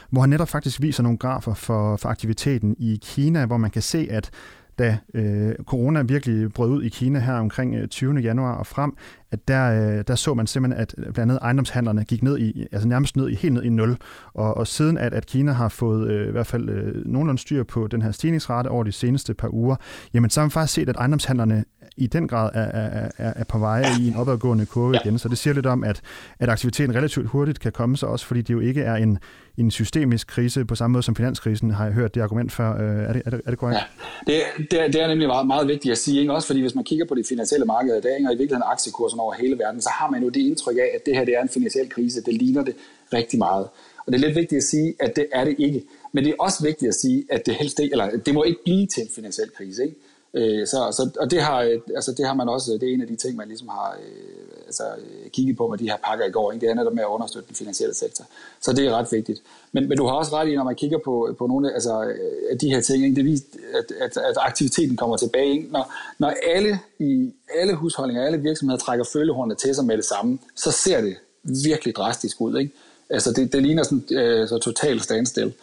hvor 0.10 0.22
han 0.22 0.30
netop 0.30 0.50
faktisk 0.50 0.82
viser 0.82 1.04
nogle 1.04 1.18
grafer 1.18 1.54
for, 1.54 1.98
for 1.98 2.10
aktiviteten 2.10 2.76
i 2.80 3.00
Kina, 3.02 3.46
hvor 3.46 3.58
man 3.58 3.72
kan 3.72 3.82
se, 3.82 4.08
at 4.12 4.32
da 4.80 4.98
øh, 5.14 5.56
corona 5.66 6.02
virkelig 6.02 6.54
brød 6.54 6.70
ud 6.70 6.84
i 6.84 6.90
Kina 6.90 7.20
her 7.20 7.34
omkring 7.34 7.76
øh, 7.76 7.88
20. 7.88 8.20
Januar 8.20 8.56
og 8.56 8.68
frem, 8.68 8.98
at 9.34 9.48
der, 9.48 9.98
øh, 9.98 10.04
der 10.08 10.16
så 10.16 10.34
man 10.34 10.48
simpelthen, 10.48 10.82
at 10.82 10.96
blandt 10.98 11.20
andet 11.20 11.40
ejendomshandlerne 11.42 12.04
gik 12.04 12.24
ned 12.24 12.40
i, 12.40 12.68
altså 12.72 12.88
nærmest 12.88 13.16
ned 13.16 13.30
i, 13.30 13.36
helt 13.36 13.54
ned 13.54 13.64
i 13.64 13.70
nul. 13.70 13.98
Og, 14.34 14.58
og 14.58 14.68
siden 14.68 14.98
at, 14.98 15.14
at 15.14 15.26
Kina 15.26 15.52
har 15.52 15.70
fået 15.70 16.12
øh, 16.12 16.28
i 16.28 16.32
hvert 16.32 16.48
fald 16.48 16.70
øh, 16.70 17.06
nogenlunde 17.06 17.42
styr 17.42 17.64
på 17.64 17.88
den 17.88 18.02
her 18.02 18.12
stigningsrate 18.12 18.68
over 18.68 18.84
de 18.84 18.92
seneste 18.92 19.34
par 19.34 19.54
uger, 19.54 19.76
jamen 20.14 20.30
så 20.30 20.40
har 20.40 20.46
man 20.46 20.52
faktisk 20.52 20.74
set, 20.74 20.90
at 20.90 20.96
ejendomshandlerne 20.96 21.64
i 21.98 22.08
den 22.08 22.28
grad 22.28 22.50
er, 22.54 22.62
er, 22.62 23.10
er, 23.18 23.34
er 23.36 23.44
på 23.44 23.58
vej 23.58 23.86
i 24.02 24.08
en 24.08 24.16
opadgående 24.16 24.66
kurve 24.66 24.96
igen. 25.06 25.20
Så 25.20 25.30
det 25.30 25.38
siger 25.38 25.54
lidt 25.54 25.66
om, 25.66 25.84
at, 25.84 26.02
at 26.40 26.50
aktiviteten 26.50 26.96
relativt 26.96 27.28
hurtigt 27.28 27.60
kan 27.60 27.72
komme 27.72 27.98
sig 27.98 28.10
også, 28.10 28.26
fordi 28.26 28.42
det 28.42 28.54
jo 28.54 28.60
ikke 28.60 28.82
er 28.82 28.96
en, 28.96 29.20
en 29.58 29.72
systemisk 29.72 30.28
krise 30.28 30.66
på 30.66 30.76
samme 30.76 30.94
måde 30.94 31.04
som 31.04 31.16
finanskrisen, 31.16 31.72
har 31.72 31.86
jeg 31.86 31.94
hørt 31.94 32.16
det 32.16 32.22
argument 32.22 32.52
før. 32.52 32.74
Øh, 32.74 33.10
er 33.10 33.14
det, 33.14 33.22
er 33.26 33.30
det, 33.30 33.42
er 33.46 33.50
det 33.50 33.60
korrekt? 33.60 33.80
Ja, 34.28 34.34
det, 34.34 34.72
det, 34.72 34.82
er, 34.82 34.88
det 34.88 35.02
er 35.02 35.08
nemlig 35.08 35.28
meget, 35.28 35.48
meget 35.48 35.68
vigtigt 35.68 35.92
at 35.92 35.98
sige, 35.98 36.20
ikke? 36.20 36.34
også 36.34 36.48
fordi 36.48 36.62
hvis 36.62 36.76
man 36.76 36.84
kigger 36.84 37.06
på 37.06 37.16
de 37.16 37.24
finansielle 37.30 37.66
markeder, 37.66 38.02
der 38.02 38.10
er 38.10 38.18
i 38.18 38.24
virkeligheden 38.24 38.64
aktiekursen 38.72 39.20
over 39.24 39.34
hele 39.34 39.60
verden, 39.60 39.82
så 39.82 39.90
har 39.90 40.10
man 40.10 40.24
jo 40.24 40.30
det 40.30 40.40
indtryk 40.40 40.78
af, 40.78 40.92
at 40.96 41.06
det 41.06 41.16
her 41.16 41.26
det 41.26 41.34
er 41.38 41.42
en 41.42 41.50
finansiel 41.50 41.90
krise. 41.90 42.22
Det 42.22 42.34
ligner 42.34 42.64
det 42.64 42.76
rigtig 43.14 43.40
meget. 43.40 43.68
Og 44.06 44.14
det 44.14 44.16
er 44.16 44.28
lidt 44.28 44.36
vigtigt 44.36 44.58
at 44.58 44.64
sige, 44.64 44.96
at 45.00 45.16
det 45.16 45.26
er 45.32 45.44
det 45.44 45.56
ikke. 45.58 45.84
Men 46.12 46.24
det 46.24 46.30
er 46.32 46.36
også 46.40 46.64
vigtigt 46.64 46.90
at 46.90 46.96
sige, 46.96 47.26
at 47.30 47.46
det 47.46 47.56
helst 47.56 47.80
ikke, 47.80 47.94
eller 47.94 48.18
det 48.18 48.34
må 48.34 48.44
ikke 48.44 48.60
blive 48.64 48.88
til 48.88 49.04
en 49.04 49.10
finansiel 49.16 49.50
krise. 49.58 49.84
Ikke? 49.84 49.96
Øh, 50.34 50.68
så, 50.68 50.78
så, 50.98 51.10
og 51.20 51.32
det 51.32 51.42
har, 51.42 51.62
øh, 51.62 51.80
altså 51.96 52.12
det 52.12 52.28
har 52.28 52.34
man 52.34 52.50
også, 52.50 52.72
det 52.82 52.90
er 52.90 52.94
en 52.94 53.02
af 53.02 53.08
de 53.08 53.16
ting, 53.16 53.36
man 53.36 53.48
ligesom 53.48 53.68
har 53.68 53.98
øh, 54.04 54.66
altså, 54.66 54.84
øh, 54.84 55.30
kigget 55.30 55.58
på 55.58 55.68
med 55.68 55.78
de 55.78 55.90
her 55.90 55.98
pakker 56.06 56.26
i 56.26 56.32
går, 56.32 56.52
ikke? 56.52 56.66
det 56.66 56.72
er 56.72 56.76
netop 56.76 56.94
med 56.94 57.04
at 57.04 57.08
understøtte 57.08 57.48
den 57.48 57.56
finansielle 57.56 57.96
sektor. 57.96 58.26
Så 58.62 58.74
det 58.74 58.86
er 58.86 58.92
ret 58.92 59.08
vigtigt. 59.12 59.42
Men, 59.72 59.90
men 59.90 59.98
du 59.98 60.06
har 60.06 60.14
også 60.14 60.36
ret 60.36 60.48
i, 60.48 60.56
når 60.56 60.64
man 60.64 60.76
kigger 60.76 60.98
på, 60.98 61.36
på 61.38 61.48
nogle 61.48 61.74
altså, 61.74 62.04
øh, 62.04 62.60
de 62.62 62.70
her 62.70 62.82
ting, 62.82 63.04
ikke? 63.04 63.16
det 63.16 63.26
viser, 63.26 63.46
at, 63.74 63.92
at, 64.02 64.18
at 64.18 64.36
aktiviteten 64.38 64.98
kommer 64.98 65.18
tilbage. 65.18 65.52
Ikke? 65.52 65.68
Når, 65.72 65.94
når 66.20 66.34
alle, 66.54 66.80
i, 67.00 67.34
alle 67.60 67.76
husholdninger, 67.76 68.26
alle 68.26 68.38
virksomheder 68.38 68.80
trækker 68.80 69.06
følehornene 69.14 69.56
til 69.56 69.76
sig 69.76 69.86
med 69.86 69.98
det 69.98 70.06
samme, 70.06 70.40
så 70.56 70.72
ser 70.72 71.02
det 71.02 71.16
virkelig 71.64 71.96
drastisk 71.96 72.42
ud. 72.42 72.58
Ikke? 72.58 72.72
Altså 73.10 73.32
det, 73.32 73.54
det 73.54 73.64
ligner 73.64 73.84
sådan 73.84 74.18
øh, 74.18 74.48
så 74.48 74.58
totalt 74.58 75.04
standstill. 75.04 75.54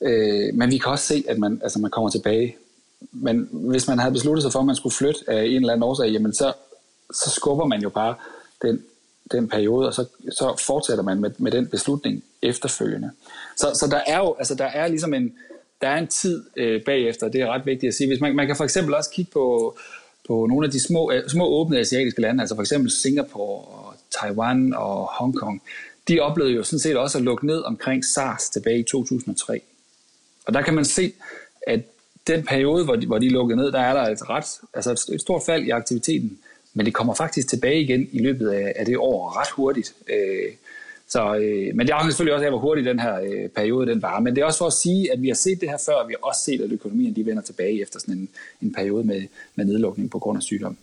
Øh, 0.00 0.54
men 0.54 0.70
vi 0.70 0.78
kan 0.78 0.90
også 0.90 1.04
se, 1.04 1.24
at 1.28 1.38
man, 1.38 1.60
altså 1.62 1.78
man 1.78 1.90
kommer 1.90 2.10
tilbage 2.10 2.56
men 3.12 3.48
hvis 3.52 3.88
man 3.88 3.98
havde 3.98 4.12
besluttet 4.12 4.42
sig 4.42 4.52
for, 4.52 4.60
at 4.60 4.66
man 4.66 4.76
skulle 4.76 4.94
flytte 4.94 5.20
af 5.26 5.44
en 5.44 5.54
eller 5.54 5.72
anden 5.72 5.82
årsag, 5.82 6.08
jamen 6.08 6.34
så, 6.34 6.52
så 7.12 7.30
skubber 7.30 7.66
man 7.66 7.82
jo 7.82 7.88
bare 7.88 8.14
den, 8.62 8.82
den 9.32 9.48
periode, 9.48 9.86
og 9.86 9.94
så, 9.94 10.04
så 10.30 10.62
fortsætter 10.66 11.04
man 11.04 11.20
med, 11.20 11.30
med 11.38 11.52
den 11.52 11.66
beslutning 11.66 12.24
efterfølgende. 12.42 13.10
Så, 13.56 13.70
så 13.74 13.86
der 13.90 14.00
er 14.06 14.18
jo, 14.18 14.34
altså 14.38 14.54
der 14.54 14.64
er 14.64 14.88
ligesom 14.88 15.14
en, 15.14 15.34
der 15.80 15.88
er 15.88 15.98
en 15.98 16.06
tid 16.06 16.44
øh, 16.56 16.82
bagefter, 16.84 17.28
det 17.28 17.40
er 17.40 17.46
ret 17.46 17.66
vigtigt 17.66 17.88
at 17.88 17.94
sige. 17.94 18.08
Hvis 18.08 18.20
man, 18.20 18.36
man 18.36 18.46
kan 18.46 18.56
for 18.56 18.64
eksempel 18.64 18.94
også 18.94 19.10
kigge 19.10 19.30
på, 19.30 19.76
på 20.26 20.46
nogle 20.46 20.66
af 20.66 20.70
de 20.70 20.80
små, 20.80 21.10
øh, 21.12 21.28
små 21.28 21.46
åbne 21.46 21.78
asiatiske 21.78 22.20
lande, 22.20 22.40
altså 22.40 22.54
for 22.54 22.62
eksempel 22.62 22.90
Singapore 22.90 23.64
og 23.64 23.94
Taiwan 24.20 24.74
og 24.74 25.08
Hongkong, 25.12 25.62
de 26.08 26.20
oplevede 26.20 26.54
jo 26.54 26.62
sådan 26.62 26.78
set 26.78 26.96
også 26.96 27.18
at 27.18 27.24
lukke 27.24 27.46
ned 27.46 27.62
omkring 27.62 28.04
SARS 28.04 28.50
tilbage 28.50 28.78
i 28.78 28.82
2003. 28.82 29.60
Og 30.46 30.54
der 30.54 30.62
kan 30.62 30.74
man 30.74 30.84
se, 30.84 31.12
at 31.66 31.80
den 32.26 32.44
periode, 32.44 32.84
hvor 32.84 32.96
de, 32.96 33.06
hvor 33.06 33.18
de 33.18 33.28
lukkede 33.28 33.56
ned, 33.56 33.72
der 33.72 33.80
er 33.80 33.94
der 33.94 34.12
et, 34.12 34.30
ret, 34.30 34.44
altså 34.74 34.90
et, 34.92 35.14
et 35.14 35.20
stort 35.20 35.42
fald 35.46 35.64
i 35.64 35.70
aktiviteten, 35.70 36.38
men 36.74 36.86
det 36.86 36.94
kommer 36.94 37.14
faktisk 37.14 37.48
tilbage 37.48 37.82
igen 37.82 38.08
i 38.12 38.18
løbet 38.18 38.48
af, 38.48 38.72
af 38.76 38.86
det 38.86 38.96
år 38.96 39.40
ret 39.40 39.50
hurtigt. 39.50 39.94
Øh, 40.08 40.52
så, 41.08 41.36
øh, 41.36 41.76
men 41.76 41.86
det 41.86 41.92
afhænger 41.92 42.10
selvfølgelig 42.10 42.34
også 42.34 42.44
af, 42.44 42.50
hvor 42.50 42.58
hurtigt 42.58 42.86
den 42.86 43.00
her 43.00 43.20
øh, 43.20 43.48
periode 43.56 43.86
den 43.86 44.02
var. 44.02 44.20
Men 44.20 44.36
det 44.36 44.42
er 44.42 44.46
også 44.46 44.58
for 44.58 44.66
at 44.66 44.72
sige, 44.72 45.12
at 45.12 45.22
vi 45.22 45.28
har 45.28 45.34
set 45.34 45.60
det 45.60 45.68
her 45.68 45.76
før, 45.86 45.94
og 45.94 46.08
vi 46.08 46.14
har 46.20 46.28
også 46.28 46.40
set, 46.40 46.60
at 46.60 46.72
økonomien 46.72 47.16
de 47.16 47.26
vender 47.26 47.42
tilbage 47.42 47.82
efter 47.82 48.00
sådan 48.00 48.14
en, 48.14 48.28
en 48.62 48.72
periode 48.72 49.04
med, 49.04 49.22
med 49.54 49.64
nedlukning 49.64 50.10
på 50.10 50.18
grund 50.18 50.36
af 50.36 50.42
sygdom. 50.42 50.76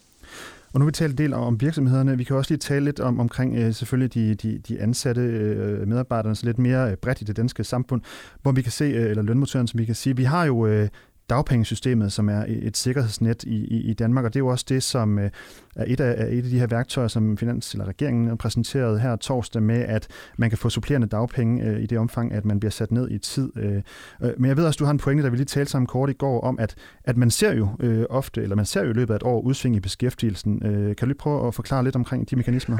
Og 0.73 0.79
nu 0.79 0.85
vil 0.85 0.91
vi 0.91 0.95
tale 0.95 1.11
en 1.11 1.17
del 1.17 1.33
om 1.33 1.61
virksomhederne. 1.61 2.17
Vi 2.17 2.23
kan 2.23 2.35
også 2.35 2.51
lige 2.51 2.59
tale 2.59 2.85
lidt 2.85 2.99
om 2.99 3.19
omkring 3.19 3.55
øh, 3.57 3.73
selvfølgelig 3.73 4.13
de, 4.13 4.35
de, 4.35 4.57
de 4.67 4.81
ansatte 4.81 5.21
øh, 5.21 5.87
medarbejderne, 5.87 6.35
så 6.35 6.45
lidt 6.45 6.59
mere 6.59 6.91
øh, 6.91 6.97
bredt 6.97 7.21
i 7.21 7.23
det 7.23 7.37
danske 7.37 7.63
samfund, 7.63 8.01
hvor 8.41 8.51
vi 8.51 8.61
kan 8.61 8.71
se, 8.71 8.85
øh, 8.85 9.09
eller 9.09 9.23
lønmodtagerne, 9.23 9.67
som 9.67 9.79
vi 9.79 9.85
kan 9.85 9.95
sige, 9.95 10.15
vi 10.15 10.23
har 10.23 10.45
jo 10.45 10.67
øh, 10.67 10.89
dagpengesystemet, 11.29 12.13
som 12.13 12.29
er 12.29 12.45
et 12.47 12.77
sikkerhedsnet 12.77 13.43
i, 13.43 13.55
i, 13.55 13.81
i 13.81 13.93
Danmark, 13.93 14.25
og 14.25 14.33
det 14.33 14.39
er 14.39 14.43
jo 14.43 14.47
også 14.47 14.65
det, 14.69 14.83
som 14.83 15.19
øh, 15.19 15.29
er 15.75 15.85
et 15.87 15.99
af, 15.99 16.27
et 16.31 16.43
af 16.43 16.49
de 16.49 16.59
her 16.59 16.67
værktøjer, 16.67 17.07
som 17.07 17.37
Finans- 17.41 17.73
eller 17.73 17.85
regeringen 17.85 18.37
præsenterede 18.37 18.99
her 18.99 19.15
torsdag 19.15 19.63
med, 19.63 19.79
at 19.79 20.07
man 20.37 20.49
kan 20.49 20.57
få 20.57 20.69
supplerende 20.69 21.07
dagpenge 21.07 21.63
øh, 21.63 21.83
i 21.83 21.85
det 21.85 21.97
omfang, 21.97 22.33
at 22.33 22.45
man 22.45 22.59
bliver 22.59 22.71
sat 22.71 22.91
ned 22.91 23.11
i 23.11 23.17
tid. 23.17 23.51
Øh, 23.57 23.81
øh 24.23 24.33
men 24.37 24.49
jeg 24.49 24.57
ved 24.57 24.65
også, 24.65 24.77
du 24.77 24.85
har 24.85 24.91
en 24.91 24.97
pointe, 24.97 25.23
der 25.23 25.29
vi 25.29 25.37
lige 25.37 25.45
talte 25.45 25.71
sammen 25.71 25.87
kort 25.87 26.09
i 26.09 26.13
går, 26.13 26.41
om 26.41 26.59
at, 26.59 26.75
at 27.03 27.17
man 27.17 27.31
ser 27.31 27.53
jo 27.53 27.67
øh, 27.79 28.05
ofte, 28.09 28.43
eller 28.43 28.55
man 28.55 28.65
ser 28.65 28.83
jo 28.83 28.89
i 28.89 28.93
løbet 28.93 29.13
af 29.13 29.15
et 29.17 29.23
år 29.23 29.41
udsving 29.41 29.75
i 29.75 29.79
beskæftigelsen. 29.79 30.61
Øh, 30.65 30.85
kan 30.85 30.95
du 30.95 31.05
lige 31.05 31.17
prøve 31.17 31.47
at 31.47 31.55
forklare 31.55 31.83
lidt 31.83 31.95
omkring 31.95 32.29
de 32.29 32.35
mekanismer? 32.35 32.77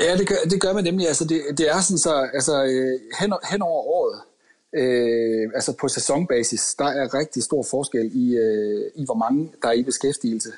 Ja, 0.00 0.16
det 0.16 0.28
gør, 0.28 0.36
det 0.50 0.60
gør 0.60 0.72
man 0.72 0.84
nemlig. 0.84 1.06
Altså, 1.06 1.24
det, 1.24 1.40
det 1.58 1.70
er 1.70 1.80
sådan 1.80 1.98
så, 1.98 2.28
altså, 2.34 2.62
hen, 3.20 3.32
hen 3.50 3.62
over 3.62 3.82
året, 3.82 4.20
øh, 4.74 5.50
altså 5.54 5.72
på 5.80 5.88
sæsonbasis, 5.88 6.74
der 6.78 6.84
er 6.84 7.14
rigtig 7.14 7.42
stor 7.42 7.62
forskel 7.62 8.10
i, 8.14 8.36
øh, 8.36 8.90
i 8.94 9.04
hvor 9.04 9.14
mange 9.14 9.52
der 9.62 9.68
er 9.68 9.72
i 9.72 9.82
beskæftigelse. 9.82 10.52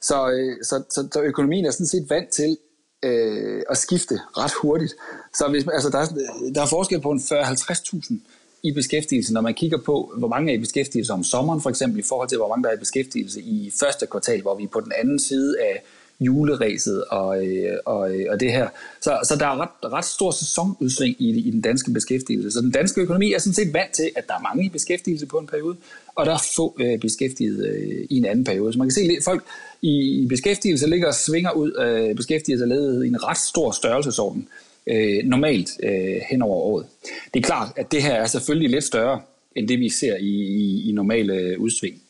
Så, 0.00 0.30
øh, 0.30 0.56
så, 0.62 0.82
så, 0.90 1.08
så 1.12 1.22
økonomien 1.22 1.66
er 1.66 1.70
sådan 1.70 1.86
set 1.86 2.10
vant 2.10 2.28
til 2.28 2.58
øh, 3.04 3.62
at 3.70 3.78
skifte 3.78 4.20
ret 4.36 4.52
hurtigt. 4.62 4.94
Så 5.34 5.48
hvis, 5.48 5.64
altså 5.72 5.90
der, 5.90 5.98
er, 5.98 6.06
der 6.54 6.62
er 6.62 6.66
forskel 6.66 7.00
på 7.00 7.10
en 7.10 7.18
40-50.000 7.18 8.14
i 8.62 8.72
beskæftigelse, 8.72 9.34
når 9.34 9.40
man 9.40 9.54
kigger 9.54 9.78
på, 9.78 10.12
hvor 10.18 10.28
mange 10.28 10.52
er 10.52 10.56
i 10.56 10.60
beskæftigelse 10.60 11.12
om 11.12 11.24
sommeren 11.24 11.60
for 11.60 11.70
eksempel, 11.70 11.98
i 11.98 12.02
forhold 12.02 12.28
til, 12.28 12.38
hvor 12.38 12.48
mange 12.48 12.62
der 12.62 12.70
er 12.70 12.76
i 12.76 12.78
beskæftigelse 12.78 13.40
i 13.40 13.72
første 13.80 14.06
kvartal, 14.06 14.42
hvor 14.42 14.54
vi 14.54 14.64
er 14.64 14.68
på 14.68 14.80
den 14.80 14.92
anden 14.98 15.18
side 15.18 15.60
af 15.60 15.84
juleræset 16.20 17.04
og, 17.04 17.46
øh, 17.46 17.78
og, 17.84 18.14
øh, 18.14 18.26
og 18.30 18.40
det 18.40 18.52
her. 18.52 18.68
Så, 19.00 19.18
så 19.24 19.36
der 19.36 19.46
er 19.46 19.60
ret, 19.60 19.92
ret 19.92 20.04
stor 20.04 20.30
sæsonudsving 20.30 21.16
i, 21.18 21.48
i 21.48 21.50
den 21.50 21.60
danske 21.60 21.90
beskæftigelse. 21.90 22.50
Så 22.50 22.60
den 22.60 22.70
danske 22.70 23.00
økonomi 23.00 23.32
er 23.32 23.38
sådan 23.38 23.54
set 23.54 23.74
vant 23.74 23.92
til, 23.92 24.10
at 24.16 24.28
der 24.28 24.34
er 24.34 24.42
mange 24.42 24.64
i 24.64 24.68
beskæftigelse 24.68 25.26
på 25.26 25.38
en 25.38 25.46
periode, 25.46 25.76
og 26.14 26.26
der 26.26 26.34
er 26.34 26.42
få 26.56 26.76
øh, 26.80 26.98
beskæftiget 26.98 27.66
øh, 27.66 28.06
i 28.10 28.16
en 28.16 28.24
anden 28.24 28.44
periode. 28.44 28.72
Så 28.72 28.78
man 28.78 28.88
kan 28.88 28.94
se, 28.94 29.00
at 29.00 29.24
folk 29.24 29.44
i, 29.82 30.22
i 30.22 30.26
beskæftigelse 30.26 30.88
ligger 30.88 31.08
og 31.08 31.14
svinger 31.14 31.50
ud 31.50 31.72
øh, 31.78 32.08
af 32.08 32.16
beskæftigelse 32.16 32.64
og 32.64 32.68
ledighed 32.68 33.04
i 33.04 33.08
en 33.08 33.24
ret 33.24 33.38
stor 33.38 33.70
størrelsesorden 33.70 34.48
øh, 34.86 35.24
normalt 35.24 35.70
øh, 35.82 36.20
hen 36.30 36.42
over 36.42 36.56
året. 36.56 36.86
Det 37.34 37.40
er 37.40 37.44
klart, 37.44 37.72
at 37.76 37.92
det 37.92 38.02
her 38.02 38.14
er 38.14 38.26
selvfølgelig 38.26 38.70
lidt 38.70 38.84
større 38.84 39.20
end 39.56 39.68
det, 39.68 39.80
vi 39.80 39.88
ser 39.88 40.16
i, 40.16 40.34
i, 40.42 40.88
i 40.88 40.92
normale 40.92 41.32
øh, 41.34 41.60
udsving. 41.60 42.02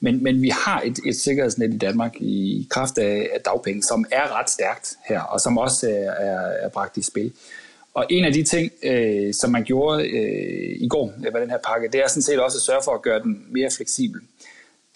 Men, 0.00 0.22
men 0.22 0.42
vi 0.42 0.48
har 0.48 0.82
et, 0.84 0.98
et 1.06 1.16
sikkerhedsnet 1.16 1.74
i 1.74 1.78
Danmark 1.78 2.16
i 2.20 2.66
kraft 2.70 2.98
af, 2.98 3.30
af 3.34 3.40
dagpenge, 3.40 3.82
som 3.82 4.04
er 4.12 4.38
ret 4.38 4.50
stærkt 4.50 4.96
her, 5.08 5.20
og 5.20 5.40
som 5.40 5.58
også 5.58 5.90
er, 5.90 6.10
er, 6.10 6.40
er 6.64 6.68
bragt 6.68 6.96
i 6.96 7.02
spil. 7.02 7.32
Og 7.94 8.06
en 8.10 8.24
af 8.24 8.32
de 8.32 8.42
ting, 8.42 8.72
øh, 8.82 9.34
som 9.34 9.50
man 9.50 9.64
gjorde 9.64 10.08
øh, 10.08 10.76
i 10.80 10.88
går 10.88 11.12
med 11.18 11.40
den 11.40 11.50
her 11.50 11.58
pakke, 11.68 11.88
det 11.92 12.00
er 12.00 12.08
sådan 12.08 12.22
set 12.22 12.40
også 12.40 12.58
at 12.58 12.62
sørge 12.62 12.82
for 12.84 12.92
at 12.92 13.02
gøre 13.02 13.22
den 13.22 13.46
mere 13.50 13.70
fleksibel. 13.76 14.20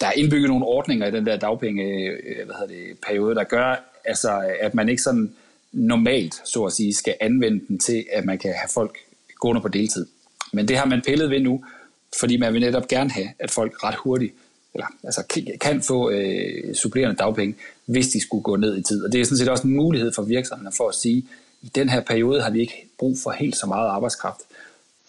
Der 0.01 0.07
er 0.07 0.11
indbygget 0.11 0.49
nogle 0.49 0.65
ordninger 0.65 1.07
i 1.07 1.11
den 1.11 1.25
der 1.25 1.37
dagpenge 1.37 1.83
øh, 1.83 2.45
hvad 2.45 2.55
hedder 2.59 2.73
det, 2.73 2.97
periode, 3.07 3.35
der 3.35 3.43
gør, 3.43 3.75
altså, 4.05 4.53
at 4.61 4.73
man 4.75 4.89
ikke 4.89 5.01
sådan 5.01 5.33
normalt, 5.71 6.41
så 6.45 6.63
at 6.63 6.73
sige, 6.73 6.93
skal 6.93 7.15
anvende 7.21 7.65
den 7.67 7.79
til, 7.79 8.05
at 8.11 8.25
man 8.25 8.37
kan 8.37 8.53
have 8.53 8.69
folk 8.73 8.97
gående 9.39 9.61
på 9.61 9.67
deltid. 9.67 10.07
Men 10.53 10.67
det 10.67 10.77
har 10.77 10.85
man 10.85 11.01
pillet 11.05 11.29
ved 11.29 11.39
nu, 11.39 11.65
fordi 12.19 12.37
man 12.37 12.53
vil 12.53 12.61
netop 12.61 12.87
gerne 12.87 13.09
have, 13.09 13.29
at 13.39 13.51
folk 13.51 13.83
ret 13.83 13.95
hurtigt 13.95 14.33
eller, 14.75 14.87
altså, 15.03 15.23
kan 15.61 15.81
få 15.81 16.09
øh, 16.09 16.75
supplerende 16.75 17.15
dagpenge, 17.15 17.55
hvis 17.85 18.07
de 18.07 18.21
skulle 18.21 18.43
gå 18.43 18.55
ned 18.55 18.77
i 18.77 18.81
tid. 18.81 19.03
Og 19.03 19.11
det 19.11 19.21
er 19.21 19.25
sådan 19.25 19.37
set 19.37 19.49
også 19.49 19.67
en 19.67 19.75
mulighed 19.75 20.11
for 20.13 20.21
virksomhederne 20.21 20.75
for 20.77 20.89
at 20.89 20.95
sige, 20.95 21.25
i 21.61 21.71
den 21.75 21.89
her 21.89 22.01
periode 22.01 22.41
har 22.41 22.49
vi 22.49 22.59
ikke 22.59 22.87
brug 22.99 23.17
for 23.23 23.31
helt 23.31 23.55
så 23.55 23.67
meget 23.67 23.87
arbejdskraft. 23.87 24.41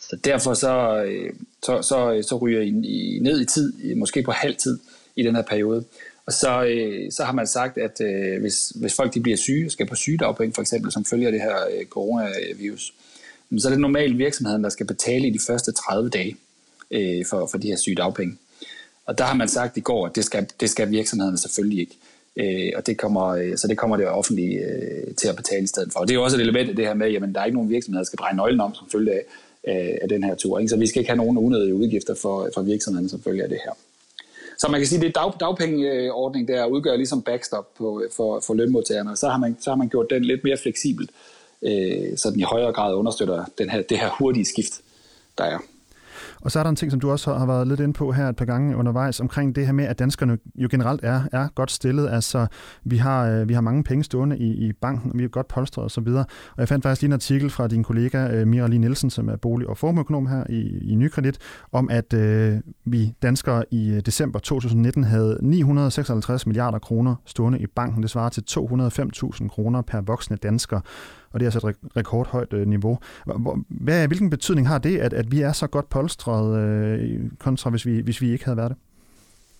Så 0.01 0.17
derfor 0.25 0.55
så, 0.55 1.05
øh, 1.05 1.33
så, 1.65 1.83
så, 1.83 2.13
øh, 2.13 2.25
så 2.25 2.37
ryger 2.37 2.61
I 2.61 3.19
ned 3.23 3.41
i 3.41 3.45
tid, 3.45 3.95
måske 3.95 4.23
på 4.23 4.31
halv 4.31 4.57
tid 4.57 4.79
i 5.17 5.23
den 5.23 5.35
her 5.35 5.43
periode. 5.43 5.85
Og 6.27 6.33
så, 6.33 6.65
øh, 6.65 7.13
så 7.13 7.25
har 7.25 7.33
man 7.33 7.47
sagt, 7.47 7.79
at 7.79 8.01
øh, 8.01 8.41
hvis, 8.41 8.69
hvis 8.69 8.95
folk 8.95 9.15
de 9.15 9.21
bliver 9.21 9.37
syge, 9.37 9.71
skal 9.71 9.87
på 9.87 9.95
sygedagpenge 9.95 10.55
for 10.55 10.63
eksempel, 10.63 10.93
som 10.93 11.05
følger 11.05 11.31
det 11.31 11.41
her 11.41 11.57
øh, 11.57 11.87
coronavirus, 11.87 12.93
så 13.59 13.69
er 13.69 13.71
det 13.71 13.81
normalt 13.81 14.19
virksomheden, 14.19 14.65
der 14.65 14.71
skal 14.71 14.87
betale 14.87 15.29
i 15.29 15.31
de 15.31 15.39
første 15.47 15.73
30 15.73 16.11
dage 16.11 16.37
øh, 16.91 17.27
for, 17.31 17.47
for 17.47 17.59
de 17.59 17.69
her 17.69 17.77
sygedagpenge. 17.77 18.37
Og 19.07 19.19
der 19.19 19.25
har 19.25 19.35
man 19.35 19.49
sagt 19.49 19.77
i 19.77 19.81
går, 19.81 20.07
at 20.07 20.17
det 20.17 20.25
skal, 20.25 20.47
det 20.61 20.71
skal 20.71 20.91
virksomhederne 20.91 21.39
selvfølgelig 21.39 21.81
ikke. 21.81 21.97
Øh, 22.37 22.73
og 22.77 22.87
det 22.87 22.99
kommer, 22.99 23.27
øh, 23.27 23.57
så 23.57 23.69
det 23.69 23.79
kommer 23.79 23.97
det 23.97 24.09
offentlige 24.09 24.59
øh, 24.59 25.15
til 25.15 25.29
at 25.29 25.37
betale 25.37 25.63
i 25.63 25.67
stedet 25.67 25.93
for. 25.93 26.01
Og 26.01 26.09
det 26.09 26.15
er 26.15 26.19
jo 26.19 26.25
også 26.25 26.37
et 26.37 26.41
element 26.41 26.69
af 26.71 26.77
det 26.77 26.87
her 26.87 26.95
med, 26.95 27.15
at 27.15 27.35
der 27.35 27.41
er 27.41 27.45
ikke 27.45 27.57
nogen 27.57 27.71
virksomheder, 27.71 28.03
der 28.03 28.07
skal 28.07 28.17
dreje 28.17 28.37
nøglen 28.37 28.61
om 28.61 28.75
som 28.75 28.89
følge 28.93 29.13
af, 29.13 29.23
øh, 29.69 29.99
af 30.03 30.09
den 30.09 30.25
her 30.25 30.35
tur. 30.35 30.59
Ikke? 30.59 30.69
Så 30.69 30.77
vi 30.77 30.87
skal 30.87 31.01
ikke 31.01 31.11
have 31.11 31.17
nogen 31.17 31.39
unødige 31.39 31.75
udgifter 31.75 32.15
for, 32.15 32.51
for 32.55 32.63
virksomhederne 32.63 33.09
som 33.09 33.23
følge 33.23 33.43
af 33.43 33.49
det 33.49 33.59
her. 33.65 33.73
Så 34.59 34.69
man 34.71 34.81
kan 34.81 34.87
sige, 34.87 34.99
at 34.99 35.03
det 35.03 35.15
dag, 35.15 35.33
dagpengeordning 35.41 36.49
der 36.49 36.67
udgør 36.67 36.97
ligesom 36.97 37.23
backstop 37.23 37.75
på, 37.75 38.03
for, 38.17 38.41
for 38.41 38.55
lønmodtagerne, 38.55 39.11
og 39.11 39.19
så 39.19 39.29
har, 39.29 39.39
man, 39.39 39.57
så 39.61 39.71
har 39.71 39.77
man 39.77 39.89
gjort 39.89 40.11
den 40.11 40.25
lidt 40.25 40.45
mere 40.45 40.57
fleksibel, 40.57 41.09
øh, 41.63 42.17
så 42.17 42.31
den 42.31 42.41
i 42.41 42.43
højere 42.43 42.73
grad 42.73 42.95
understøtter 42.95 43.45
den 43.59 43.71
her, 43.71 43.83
det 43.83 43.99
her 43.99 44.11
hurtige 44.19 44.45
skift, 44.45 44.81
der 45.39 45.45
er. 45.45 45.59
Og 46.47 46.53
så 46.53 46.59
er 46.59 46.63
der 46.63 46.71
en 46.71 46.77
ting, 46.77 46.91
som 46.91 47.01
du 47.01 47.11
også 47.11 47.35
har 47.35 47.47
været 47.47 47.69
lidt 47.69 47.81
inde 47.81 47.93
på 47.93 48.13
her 48.13 48.29
et 48.29 48.37
par 48.37 48.45
gange 48.45 48.77
undervejs, 48.77 49.21
omkring 49.21 49.57
det 49.57 49.67
her 49.67 49.73
med, 49.73 49.85
at 49.85 49.99
danskerne 49.99 50.39
jo 50.57 50.69
generelt 50.71 51.01
er, 51.05 51.23
er 51.33 51.49
godt 51.55 51.71
stillet. 51.71 52.09
Altså, 52.11 52.47
vi 52.85 52.97
har, 52.97 53.29
øh, 53.29 53.49
vi 53.49 53.55
har 53.55 53.61
mange 53.61 53.85
penge 53.85 54.05
stående 54.05 54.39
i, 54.39 54.69
i 54.69 54.73
banken, 54.73 55.13
og 55.13 55.19
vi 55.19 55.25
er 55.25 55.29
godt 55.29 55.49
polstret 55.49 55.85
og 55.85 55.91
så 55.91 56.01
videre. 56.01 56.25
Og 56.51 56.59
jeg 56.59 56.69
fandt 56.69 56.83
faktisk 56.83 57.03
lige 57.03 57.09
en 57.09 57.13
artikel 57.13 57.51
fra 57.51 57.69
din 57.69 57.83
kollega 57.83 58.29
øh, 58.29 58.47
Mira 58.47 58.67
Lee 58.67 58.79
Nielsen, 58.79 59.11
som 59.11 59.29
er 59.29 59.37
bolig- 59.37 59.69
og 59.69 59.79
formøkonom 59.79 60.27
her 60.27 60.45
i, 60.49 60.91
i 60.93 60.95
Nykredit, 60.95 61.39
om 61.73 61.89
at 61.91 62.15
øh, 62.15 62.59
vi 62.85 63.15
danskere 63.23 63.65
i 63.71 63.91
øh, 63.91 64.01
december 64.01 64.39
2019 64.39 65.05
havde 65.05 65.39
956 65.43 66.47
milliarder 66.47 66.79
kroner 66.79 67.15
stående 67.25 67.59
i 67.59 67.67
banken. 67.67 68.03
Det 68.03 68.11
svarer 68.11 68.29
til 68.29 68.45
205.000 68.51 69.49
kroner 69.49 69.83
per 69.83 70.01
voksne 70.01 70.37
dansker 70.37 70.81
og 71.33 71.41
det 71.41 71.47
er 71.47 71.51
altså 71.51 71.69
et 71.69 71.77
rekordhøjt 71.97 72.53
øh, 72.53 72.67
niveau. 72.67 72.99
Hvad, 73.69 74.07
hvilken 74.07 74.31
betydning 74.31 74.69
har 74.69 74.79
det, 74.79 74.99
at, 74.99 75.13
at 75.13 75.33
vi 75.33 75.41
er 75.41 75.53
så 75.53 75.67
godt 75.67 75.89
polstret 75.89 76.59
øh, 76.59 77.21
kontra, 77.39 77.71
hvis 77.71 77.87
vi, 77.87 78.01
hvis 78.01 78.21
vi 78.21 78.33
ikke 78.33 78.45
havde 78.45 78.57
været 78.57 78.71
det? 78.71 78.79